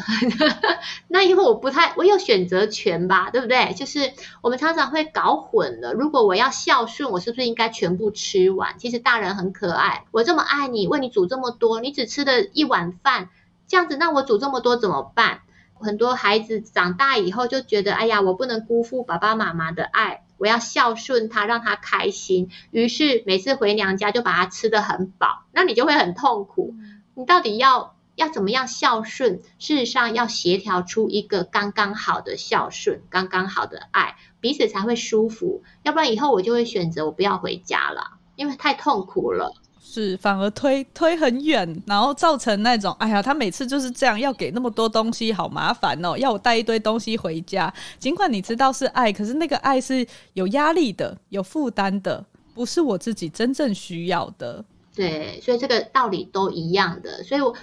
[1.08, 3.72] 那因为我不太我有选择权吧，对不对？
[3.74, 5.92] 就是我们常常会搞混了。
[5.92, 8.74] 如果我要孝顺，我是不是应该全部吃完？
[8.78, 13.28] 其实大人很可爱，我这么爱你，为你煮这么多，你只吃了一碗饭，
[13.68, 15.40] 这样子，那我煮这么多怎么办？
[15.78, 22.48] 很多孩子长大以后就觉得：哎呀，我不能辜负爸爸妈妈的爱。”我要孝顺他，让他开心。
[22.70, 26.74] 于是每次回娘家就把他吃得很饱，那你就会很痛苦。
[27.14, 29.42] 你到底要要怎么样孝顺？
[29.58, 35.62] 事实上要协调出一个刚刚好的孝顺，刚刚好的爱，彼此才会舒服。
[35.82, 39.59] 要不然以后我就会选择我不要回家了，因为太痛苦了。
[39.82, 47.72] 是，反而推推很远，然后造成那种，哎呀，他每次就是这样，要给那么多东西，好麻烦哦，要我带一堆东西回家。
[47.98, 54.64] 尽管你知道是爱，可是那个爱是有压力的，有负担的，不是我自己真正需要的。
[54.94, 57.24] 对，所以这个道理都一样的。
[57.24, 57.54] 所以，我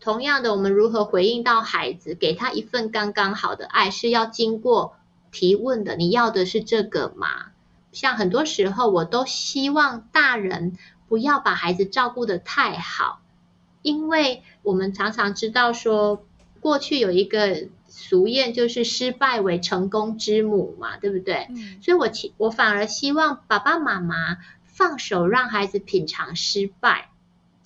[0.00, 4.94] 同样的，我们如何回应到孩子，给他一份刚刚好的爱，是要经过
[5.32, 5.96] 提问的。
[5.96, 7.28] 你要的是这个吗？
[7.92, 10.78] 像很多时候，我都希望大人。
[11.08, 13.20] 不要把孩子照顾的太好，
[13.82, 16.24] 因为我们常常知道说，
[16.60, 21.48] 过去有一个俗谚，就是失败为成功之母嘛，对不对？
[21.82, 27.10] 所以我其我反而希望爸爸妈妈放手让孩子品尝失败。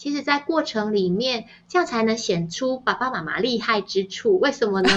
[0.01, 4.39] 其实，在过程里面，这样才能显出爸爸妈妈厉害之处。
[4.39, 4.89] 为什么呢？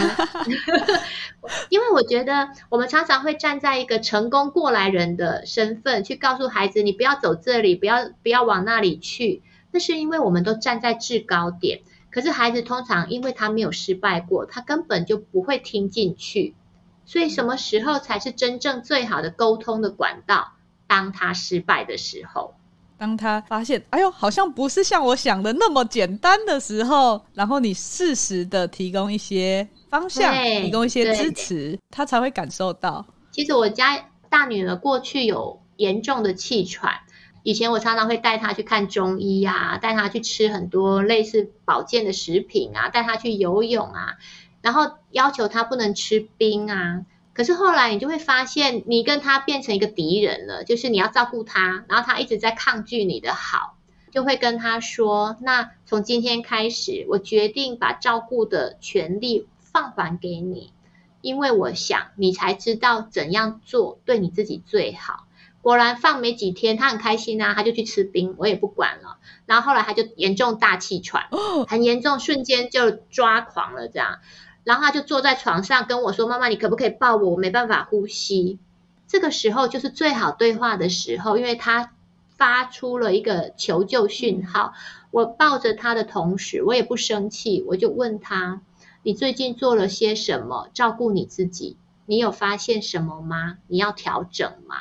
[1.68, 11.82] 因为我觉得，我们常常会站在一个成功过来人的身份，去告诉孩子：“你不要走这里，不要不要往那里去。”那是因为我们都站在制高点。
[12.10, 16.56] 可是孩子通常因为他没有失败过，他根本就不会听进去。
[17.04, 20.54] 所以什么时候才是真正最好的沟通的管道？
[20.88, 22.56] 当他失败的时候，
[23.04, 33.06] 当他发现哎呦，好像不是像我想的那么简单的时候，然后你适时的提供一些方向，提供一些支持，他才会感受到。
[33.30, 36.94] 其实我家大女儿过去有严重的气喘。
[37.44, 44.14] 以前我常常会带她去看中医啊，带她去吃很多类似保健的食品啊，带她去游泳啊，
[44.62, 47.02] 然后要求她不能吃冰啊。
[47.34, 53.76] 可是后来你就会发现，你跟他变成一个敌人了，就是你要照顾他，然后他一直在抗拒你的好，
[54.12, 60.72] 就会跟他说：“那从今天开始，我决定把照顾的权利放还给你，
[61.22, 65.26] 因为我想你才知道怎样做对你自己最好。”
[65.64, 69.18] 果然放没几天，他很开心啊，他就去吃冰，我也不管了。
[69.46, 71.30] 然后后来他就严重大气喘，
[71.70, 74.20] 很严重，瞬间就抓狂了这样。
[74.64, 77.32] 然后他就坐在床上跟我说：“妈妈，你可不可以抱我？
[77.32, 78.60] 我没办法呼吸。”
[79.08, 81.94] 这个时候就是最好对话的时候，因为他
[82.30, 84.74] 发出了一个求救讯号。
[85.12, 88.62] 我抱着他的同时，我也不生气，我就问他
[89.04, 91.78] ：“你最近做了些什么照顾你自己？
[92.06, 93.58] 你有发现什么吗？
[93.68, 94.76] 你要调整吗？”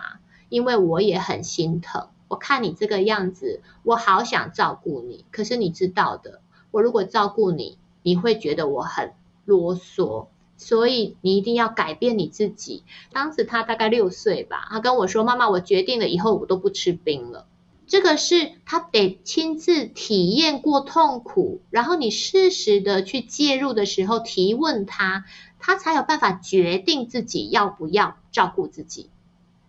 [0.49, 5.25] 因为我也很心疼，我看你这个样子，我好想照顾你。
[5.31, 9.13] 可是你知道的，我如果照顾你，你会觉得我很
[9.45, 10.27] 啰嗦，
[10.57, 12.85] 所以你一定要改变你自己。
[13.13, 17.47] 当时他大概六岁吧，他跟我说：“妈妈，我决定了，以后我都不吃冰了。”
[17.87, 25.25] 这个是他得亲自体验过痛苦，然后你适时的去介入的时候提问他，
[25.59, 29.11] 他才有办法决定自己要不要照顾自己。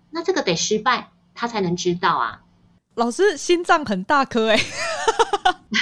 [0.10, 2.44] 那这个得失败，他才能知道啊。
[2.96, 4.60] 老师心脏很大颗哎，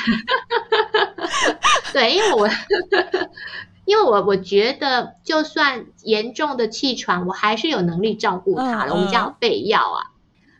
[1.94, 2.50] 对，因为我
[3.92, 8.94] 因为我我觉得，就算严重的气喘，我还是有能力照顾他的。
[8.94, 10.16] 我们家有备药啊，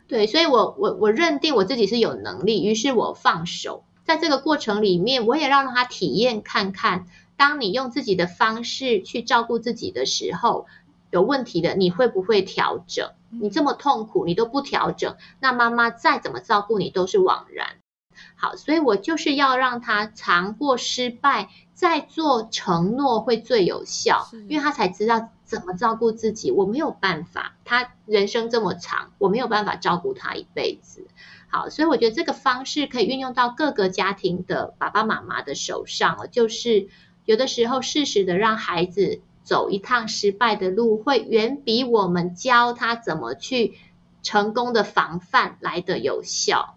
[0.06, 3.84] 对，所以我我我认定我自己是有能力，于是我放手。
[4.04, 7.06] 在这个过程里面，我也让他体验看看，
[7.38, 10.66] 当你用自己的方式去照顾自己的时候。
[11.10, 13.10] 有问题的，你会不会调整？
[13.28, 17.66] 你这么痛苦，你都不调整，那妈妈再怎么照顾你都是枉然。
[18.36, 26.50] 好，所以我就是要让他尝过失败，再做承诺会最有效，因为他才知道怎么照顾自己。
[26.50, 31.06] 我没有办法，他人生这么长，我没有办法照顾他一辈子。
[31.48, 36.88] 好，所以我觉得这个方式可以运用到各个家庭的爸爸妈妈的手上哦，就是
[37.24, 39.20] 有的时候适时的让孩子。
[39.44, 43.76] 走一趟失败的路，会远比我们教他怎么去
[44.22, 46.76] 成功的防范来的有效。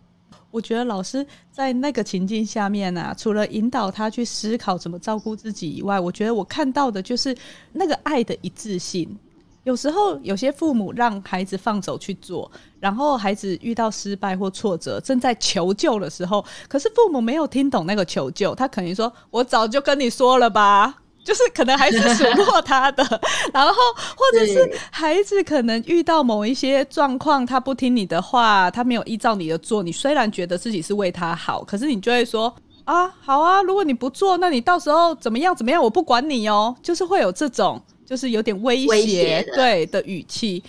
[0.55, 7.35] 我觉得老师在那个情境下面呢，除了引导他去思考怎么照顾自己以外，我觉得我看到的就是
[7.73, 9.17] 那个爱的一致性。
[9.65, 12.49] 有时候有些父母让孩子放手去做，
[12.79, 23.03] 然后孩子遇到失败或挫折，正在求救的时候，可是父母没有听懂那个求救，他肯定说：“我早就跟你说了吧。”就是可能还是数落他的，
[23.51, 23.73] 然后
[24.15, 29.81] 或者是孩子可能遇到某一些状况，他不听你的话，他没有依照你的做。
[29.81, 36.75] 你虽然觉得自己是为他好，可是你就会说啊，好啊，如果你不做，那你到时候怎么样怎么样，我不管你哦。
[36.83, 40.63] 就是会有这种，就是有点威胁对的语气。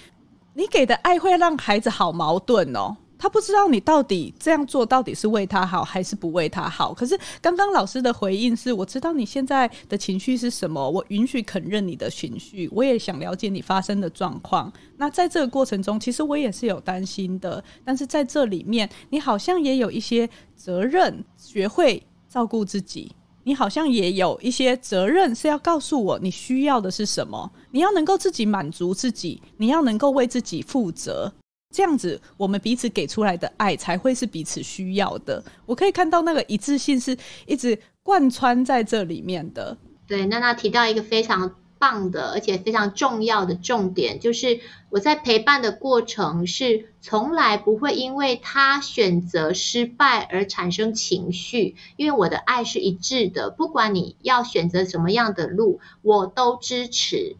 [0.54, 2.96] 你给的爱会让孩子好矛盾哦。
[3.18, 6.92] 他不知道你到底这样做到底是为他好还是不为他好。
[6.92, 14.72] 可是刚刚老师的回应是：我知道你现在的情绪是什么，我允许肯认你的情绪，我也想了解你发生的状况。
[14.96, 17.62] 那在这个过程中，其实我也是有担心的。
[17.84, 23.14] 但是在这里面，你好像也有一些责任，学会照顾自己。
[23.44, 27.48] 你好像也有一些责任是要告诉我你需要的是什么。
[27.70, 31.32] 你要能够自己满足自己，你要能够为自己负责。
[31.74, 35.42] 这样子，我们彼此给出来的爱才会是彼此需要的。
[35.66, 39.76] 我可以看到那个一致性是一直贯穿在这里面的。
[40.06, 57.36] 对，娜娜提到一个非常棒的，而且非常重要的重点，就是我在陪伴的过程是从来不会因为他选择失败而产生情绪，因为我的爱是一致的，不管你要选择什么样的路，我都支持。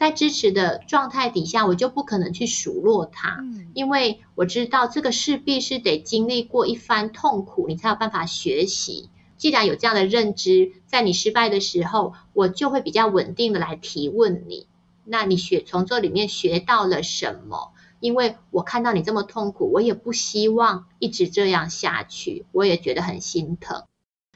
[0.00, 3.44] 在支持的状态底下，我就不可能去数落他，
[3.74, 9.10] 因为我知道这个势必是得经历过一番痛苦，你才有办法学习。
[9.36, 14.66] 既然有这样的认知，在你失败的时候，我就会比较稳定的来提问你。
[15.04, 17.72] 那你学从这里面学到了什么？
[18.00, 23.84] 因为我看到你这么痛苦，我也不希望一直这样下去，我也觉得很心疼。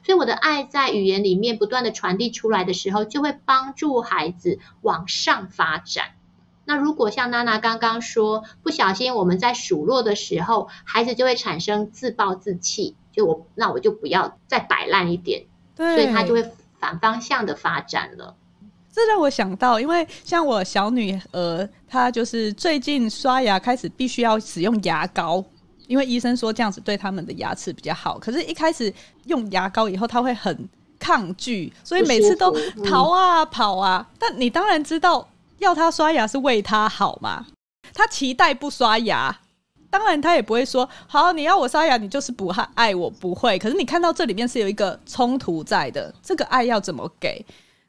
[0.05, 6.09] 所以我的爱在语言里面不断的传递出来的时候，就会帮助孩子往上发展。
[6.63, 15.45] 那如果像娜娜刚刚说，不小心我们在数落的时候，孩子就会产生自暴自弃，就我那我就不要再摆烂一点，
[15.75, 18.35] 所以他就会反方向的发展了。
[18.91, 25.43] 这让我想到，因为像我小女儿，她就是最近刷牙开始必须要使用牙膏，
[25.87, 28.17] 因为医生说这样子对他们的牙齿比较好。
[28.19, 28.93] 可是，一开始
[29.25, 30.67] 用牙膏以后，他会很
[30.99, 34.07] 抗拒，所以每次都逃啊跑啊。
[34.19, 35.27] 但你当然知道。
[35.59, 37.45] 要他刷牙是为他好嘛？
[37.93, 39.35] 他期待不刷牙，
[39.89, 41.31] 当然他也不会说好。
[41.31, 43.57] 你要我刷牙，你就是不爱我，不会。
[43.57, 47.43] 可是你看到这里面是有一个冲突在的，这个爱要怎么给？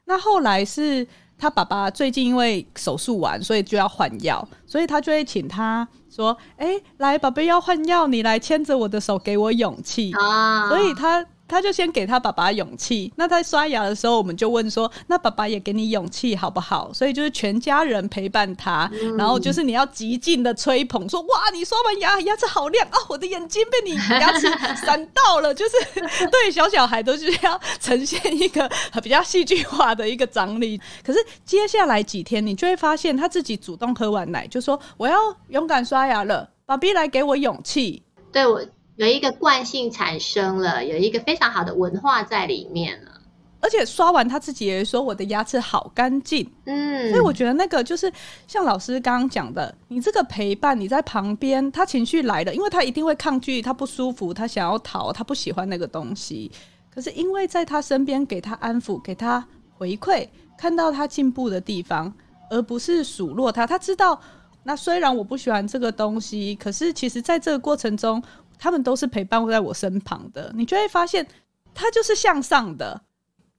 [0.05, 1.05] 那后来是
[1.37, 11.25] 他爸爸最近因为手术完，所以就要换药，所以他就会请他说：“哎，来，宝贝要换药，你来牵着我的手，给我勇气啊！”所以他。
[11.47, 13.11] 他就先给他爸爸勇气。
[13.15, 22.97] 那在刷牙的时候，我们就问说：“那爸爸也给你勇气好不好？”所以就是全家人陪伴他，然后就是你要极尽的吹捧，说：“哇，你刷完牙牙齿好亮啊！
[23.09, 24.47] 我的眼睛被你牙齿
[24.85, 28.69] 闪到了。”就是 对小小孩都是要呈现一个
[29.01, 30.79] 比较戏剧化的一个张力。
[31.03, 35.17] 可是接下来几天，你就会发现他自己主动喝完奶，就说：“我要
[35.49, 38.61] 勇敢刷牙了，爸比来给我勇气。”对我。
[38.97, 43.11] 有一个惯性产生了，有一个非常好的文化在里面了，
[43.59, 48.11] 而且刷完他自己也说我的牙齿好干净，嗯，所以我觉得那个就是
[48.47, 56.51] 像老师刚刚讲的，你这个陪伴你在旁边，他情绪来了，因为他一定会抗拒，他不舒服，他想要逃，他不喜欢那个东西，
[56.89, 60.27] 可是因为在他身边给他安抚，给他回馈，
[60.57, 62.11] 看到他进步的地方，
[62.49, 64.19] 而不是数落他，他知道
[64.63, 68.19] 那虽然我不喜欢这个东西，可是其实在这个过程中。
[68.59, 71.27] 他们都是陪伴在我身旁的，你就会发现
[71.73, 73.01] 他就是向上的。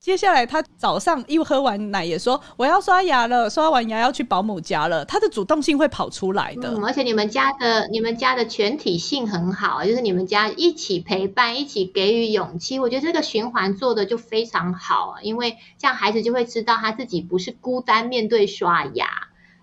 [0.00, 5.04] 接下来他早上一喝完奶也说我要刷牙了，刷完牙要去保姆家了。
[5.04, 12.78] 他的主动性会跑出来的，而且你们家的你们家的全体性很好，就是你们家一起陪伴，一起给予勇气。
[12.78, 19.08] 我觉得这个循环做的就非常好，因为这样孩子就会知道他自己不是孤单面对刷牙，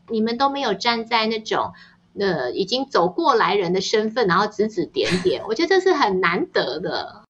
[0.10, 1.72] 你们都没有站在那种。
[2.20, 7.24] 呃，已经走过来人的身份，然后指指点点，我觉得这是很难得的。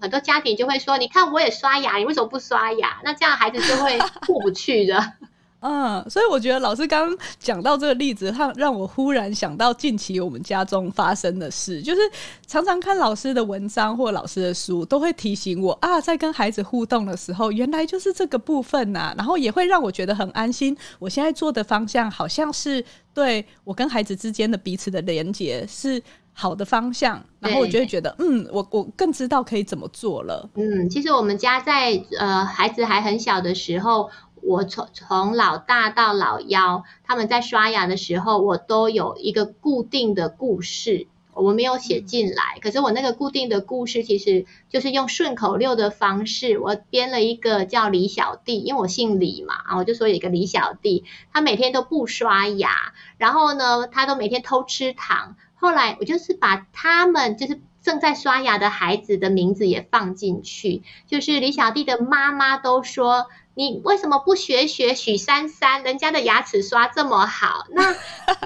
[0.00, 5.14] 很多家庭就会说：“你看，我也刷牙，你为什么不刷牙？”那这样孩子就会过不去的。
[5.60, 12.00] 嗯，所以我觉得老师刚刚讲到这个例子，他让我忽然想到近期我们家中发生的事，就是
[12.46, 20.76] 常常看老师的文章或老师的书，都会提醒我啊，在跟孩子互动的时候，原来就是这个部分呐，然后也会让我觉得很安心。
[21.00, 26.00] 我现在做的方向，好像是对我跟孩子之间的彼此的连接是
[26.32, 30.48] 好的方向，然后我就会觉得，嗯，我我更知道可以怎么做了。
[30.54, 34.08] 嗯，其实我们家在呃孩子还很小的时候。
[34.48, 42.58] 我从从老大到老幺，他们在刷牙的时候，我都有一个固定的故事，我没有写进来。
[42.62, 55.36] 可是我那个固定的故事，其实就是用顺口溜的方式，我编了一个叫李小弟，因为我姓李嘛，啊，我就说有一个李小弟，他每天都不刷牙，然后呢，他都每天偷吃糖。
[55.56, 63.26] 后来我就是把他们就是正在刷牙的孩子的名字也放进去，就是李小弟的妈妈都说。
[63.58, 65.82] 你为什么不学学许珊珊？
[65.82, 67.92] 人家的牙齿刷这么好，那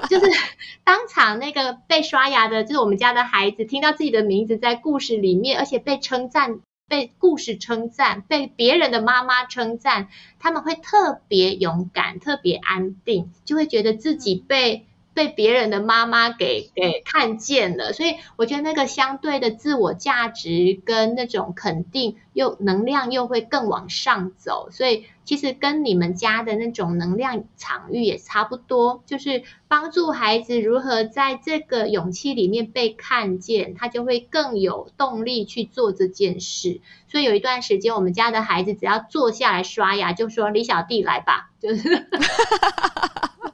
[0.09, 0.27] 就是
[0.85, 10.09] 当场那个被刷牙的，就是我们家的孩子，听到自己的名字在故事里面，而且被称赞，被故事称赞，被别人的妈妈称赞，
[10.41, 14.87] 他们会特别勇敢，特别安定，就会觉得自己被。
[15.15, 36.81] 被别人的妈妈给给看见了，所以我觉得那个相对的自我价值跟那种肯定又能量又会更往上走，所以其实跟你们家的那种能量场域也差不多，就是帮助孩子如何在这个勇气里面被看见，他就会更有动力去做这件事。
[37.07, 42.07] 所以有一段时间，我们家的孩子只要坐下来刷牙，就说李小弟来吧，就是。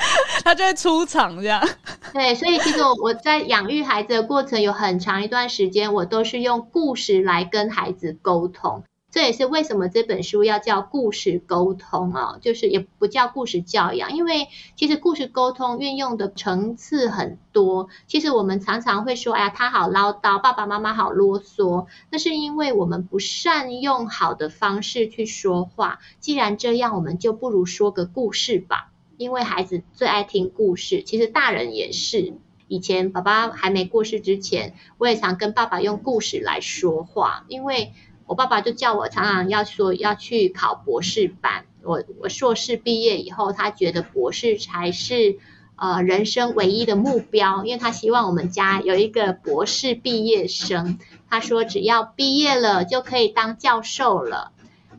[0.44, 1.62] 他就会出场这样，
[2.12, 8.82] 对，所以其实我我在养育孩子的过程有很长一段时间，我都是用故事来跟孩子沟通。
[9.12, 14.46] 这也是为什么这本书要叫故事沟通啊，就是也不叫故事教养，因为
[14.76, 17.88] 其实故事沟通运用的层次很多。
[18.06, 25.98] 其实我们常常会说，哎呀，他好唠叨，爸爸妈妈好啰嗦，那是因为我们不善用好的方式去说话。
[26.20, 28.89] 既然这样，我们就不如说个故事吧。
[29.20, 32.32] 因为孩子最爱听故事，其实大人也是。
[32.68, 37.44] 以前爸爸还没过世之前，我也常跟爸爸用故事来说话。
[37.48, 37.92] 因为
[38.24, 41.66] 我爸爸就叫我常常要说要去考博士班。
[41.82, 45.38] 我我硕士毕业以后，他觉得博士才是
[45.76, 50.98] 呃人生唯一的目标，因为他希望我们家有一个博士毕业生。
[51.28, 54.52] 他说只要毕业了就可以当教授了。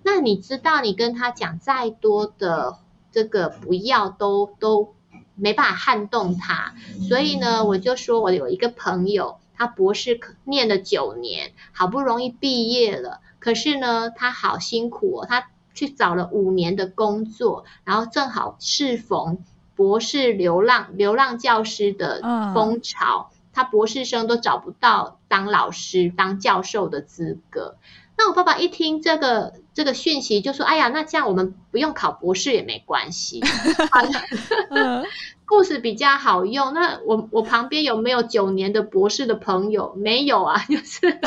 [0.04, 2.78] 那你知道，你跟他讲再多的
[3.12, 4.96] 这个不要，都都
[5.36, 6.74] 没办法撼动他。
[7.08, 15.50] 所以呢，我就说我有一个朋友，他博士念了九年，好不容易毕业了，可是呢，他好辛苦哦，他。
[15.74, 19.40] 去找了五年的工作，然后正好适逢
[19.74, 22.22] 博士流浪流浪教师的
[22.54, 27.78] 风潮，他博士生都找不到当老师当教授的资格。
[28.18, 33.42] 那我爸爸一听这个这个讯息，就说：“哎呀，那这样我们不用考博士也没关系，
[35.46, 39.94] 故事比较好用。”那我我旁边有没有九年的博士的朋友？
[39.98, 41.20] 没有啊， 就是。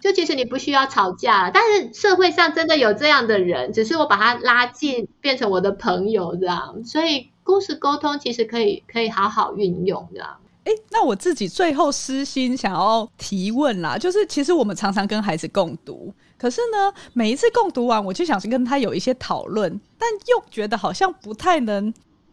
[0.00, 6.82] 就其实你不需要吵架，但是社会上真的有这样的人，只是我把他拉近，变成我的朋友这样。
[6.86, 10.38] 所以故事沟通其实可以可以好好运用这样。
[10.64, 16.10] 哎，那我自己最后私心想要提问啦，就是其实我们常常跟孩子共读，
[16.40, 21.92] 可是呢，每一次共读完，我就想跟他有一些讨论，但又觉得好像不太能。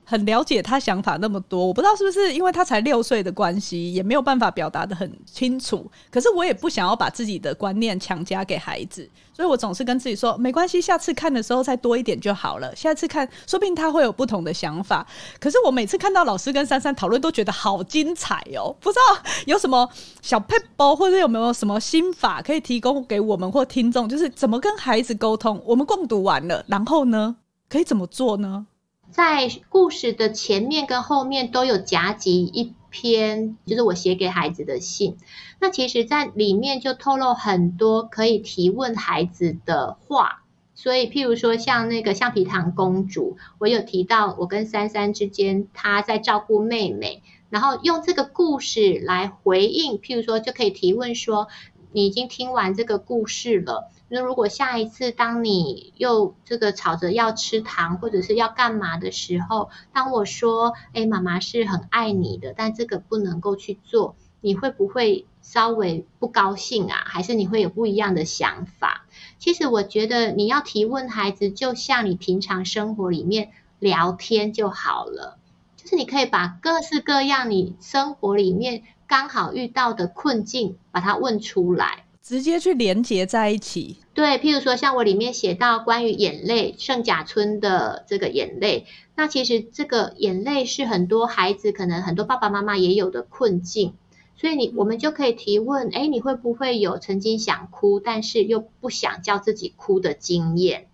[0.10, 5.92] 很了解他想法那么多，我不知道是不是因为他才六岁的关系，也没有办法表达的很清楚。
[6.10, 12.74] 可是我也不想要把自己的观念强加给孩子，所以我总是跟自己说，没关系，下次看的时候再多一点就好了。
[12.74, 15.06] 下次看，说不定他会有不同的想法。
[15.42, 18.74] 可是我每次看到老师跟珊珊讨论，都觉得好精彩哦！
[18.80, 19.90] 不知道有什么
[20.22, 25.62] 小配包，或者有没有什么心法可以提供给我们或听众，就是怎么跟孩子沟通？
[25.66, 27.36] 我们共读完了，然后呢，
[27.68, 28.68] 可以怎么做呢？
[29.12, 35.18] 在故事的前面跟后面都有夹集一篇，就是我写给孩子的信。
[35.60, 40.44] 那其实，在里面就透露很多可以提问孩子的话。
[40.76, 49.98] 所以，譬如说，像那个橡皮糖公主，我有提到我跟珊珊之间，她在照顾妹妹，然后用这个故事来回应。
[49.98, 51.48] 譬如说，就可以提问说
[51.92, 67.04] ：“你已经听完这个故事了。”那如果下一次当你又这个吵着要吃糖或者是要干嘛的时候，当我说，哎，妈妈是很爱你的，但这个不能够去做，你会不会稍微不高兴啊？
[67.06, 69.06] 还是你会有不一样的想法？
[69.40, 75.38] 其实我觉得你要提问孩子，就像你平常生活里面聊天就好了，
[75.76, 82.06] 就是你可以把各式各样你生活里面刚好遇到的困境，把它问出来。
[82.28, 84.00] 直接去连接在一起。
[84.14, 93.94] 对，譬如说，像我里面写到关于眼泪，圣甲村的这个眼泪，那其实这个眼泪是很多孩子，可能很多爸爸妈妈也有的困境，
[94.36, 100.90] 所以你我们就可以提问：哎，你会不会有曾经想哭，但是又不想叫自己哭的经验？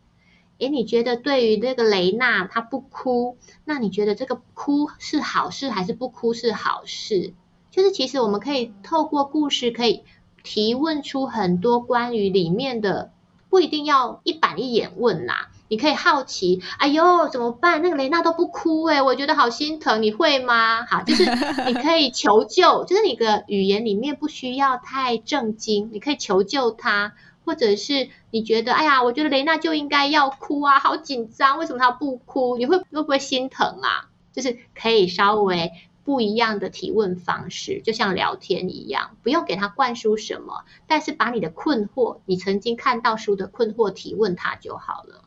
[0.59, 7.33] 哎，你觉得对于那个雷娜，她不哭，那你觉得这个哭是好事还是不哭是好事？
[7.71, 10.03] 就是其实我们可以透过故事可以。
[10.43, 13.11] 提问出很多关于里面的，
[13.49, 15.49] 不一定要一板一眼问啦。
[15.69, 17.81] 你可以好奇，哎呦怎么办？
[17.81, 20.85] 那个雷娜都不哭哎，我觉得好心疼，你会吗？
[20.85, 21.25] 好，就是
[21.65, 27.13] 你可以求救，就是你的语言里面不需要太震惊，你可以求救他，
[27.43, 32.57] 或者是你觉得，哎呀，我觉得雷娜就应该要哭啊，好紧张，为什么她不哭？
[32.57, 34.09] 你会会不会心疼啊？
[34.31, 35.71] 就是可以稍微。
[36.03, 45.23] 不一样的提问方式，就像聊天一样，不用给他灌输什么，但是把你的困惑，你曾经看到书的困惑提问他就好了。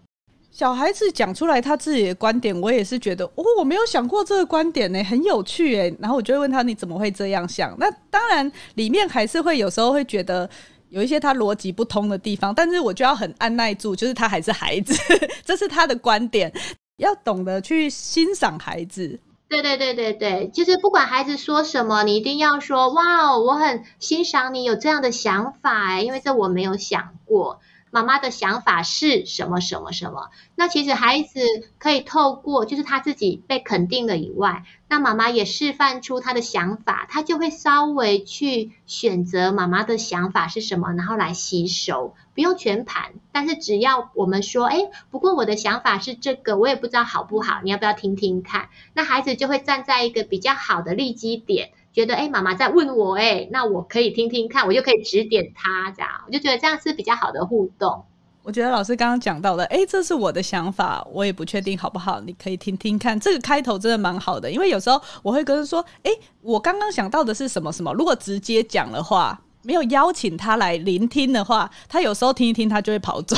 [0.51, 5.95] 小孩子讲出来他自己的观点，我也是觉得，哦，我没有想过这个观点呢，很有趣哎。
[5.99, 7.77] 然后我就会问他，你怎么会这样想？
[7.79, 10.49] 那当然，里面还是会有时候会觉得
[10.89, 14.95] 有一些他逻辑不通的地方，但是我就要很按耐住，就是他还是孩子，
[15.45, 16.51] 这是他的观点，
[16.97, 19.21] 要懂得去欣赏孩子。
[19.49, 27.61] 对对对对对，就是不管孩子说什么，你一定要说哇哦，我很欣赏你有这样的想法哎，因为这我没有想过。
[27.97, 30.29] 妈妈的想法是什么什么什么？
[30.55, 31.41] 那其实孩子
[31.79, 43.15] 可以透过，就是他自己被肯定了以外，那妈妈也示范出他的想法，他就会稍微去选择妈妈的想法是什么，然后来吸收，不用全盘。
[43.33, 44.77] 但是只要我们说，哎，
[45.11, 48.69] 不过我的想法是这个，我也不知道好不好，你要不要听听看？
[48.93, 51.71] 那孩子就会站在一个比较好的立基点。
[51.97, 58.05] 觉得哎，妈妈在问我哎，那我可以听听看，我就可以指点他，这样我就觉得这样是比较好的互动。
[58.43, 63.19] 我觉得老师刚刚讲到的，哎，这是我的想法，我也不确定好不好，你可以听听看。
[63.19, 69.41] 这个开头真的蛮好的，因为有时候我会跟他说，哎，我刚刚想到的是什么什么，如果直接讲的话。
[69.63, 73.37] 没有邀请他来聆听的话，他有时候听一听，他就会跑走。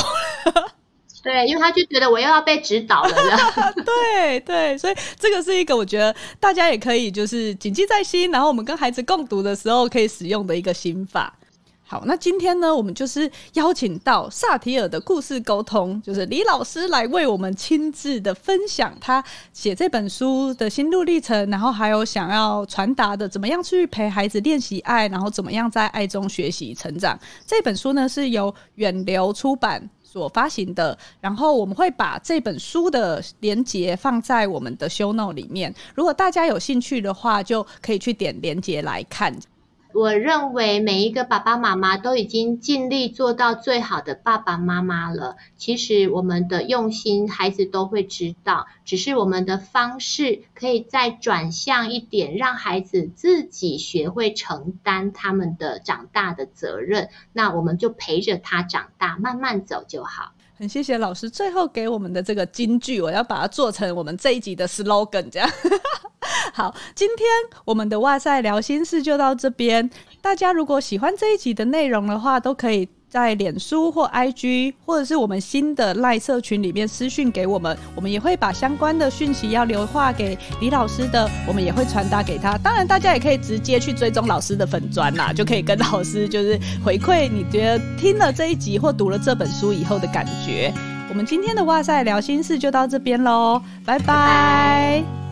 [1.22, 3.10] 对，因为他就觉得我又要被指导了。
[3.84, 11.34] 对对，所以这个是一个我觉得大家也可以就是谨记在心，然后我们跟孩子共读的时候可以使用的一个心法。
[11.90, 27.18] 好，那今天呢，我们就是邀请到萨提尔的故事沟通，就是李老师来为我们亲自的分享他写这本书的心路历程，然后还有想要传达的怎么样去陪孩子练习爱，然后怎么样在爱中学习成长。
[27.46, 39.36] 这本书呢是由远流出版所发行的，然后我们会把这本书的连接放在我们的 show note 里面，如果大家有兴趣的话，就可以去点连接来看。
[39.94, 45.36] 我认为每一个爸爸妈妈都已经尽力做到最好的爸爸妈妈了。
[45.56, 57.08] 其实我们的用心，孩子都会知道，只是我们的方式可以再转向一点，让孩子自己学会承担他们的长大的责任。
[57.32, 60.32] 那我们就陪着他长大，慢慢走就好。
[60.56, 65.48] 很谢谢老师最后给我们的这个金句，我要把它做成我们这一集的 slogan，这样。
[66.52, 67.26] 好，今天
[67.64, 69.88] 我们的哇塞聊心事就到这边。
[70.20, 82.58] 大家如果喜欢这一集的内容的话，都可以在脸书或 IG，或者是我们新的赖社群里面私讯给我们，我们也会把相关的讯息要留话给李老师的，我们也会传达给他。
[82.58, 90.74] 当然，大家也可以直接去追踪老师的粉砖啦，就可以跟老师就是回馈你觉得听了这一集或读了这本书以后的感觉。
[91.08, 95.27] 我们今天的哇塞聊心事就到这边喽，拜拜。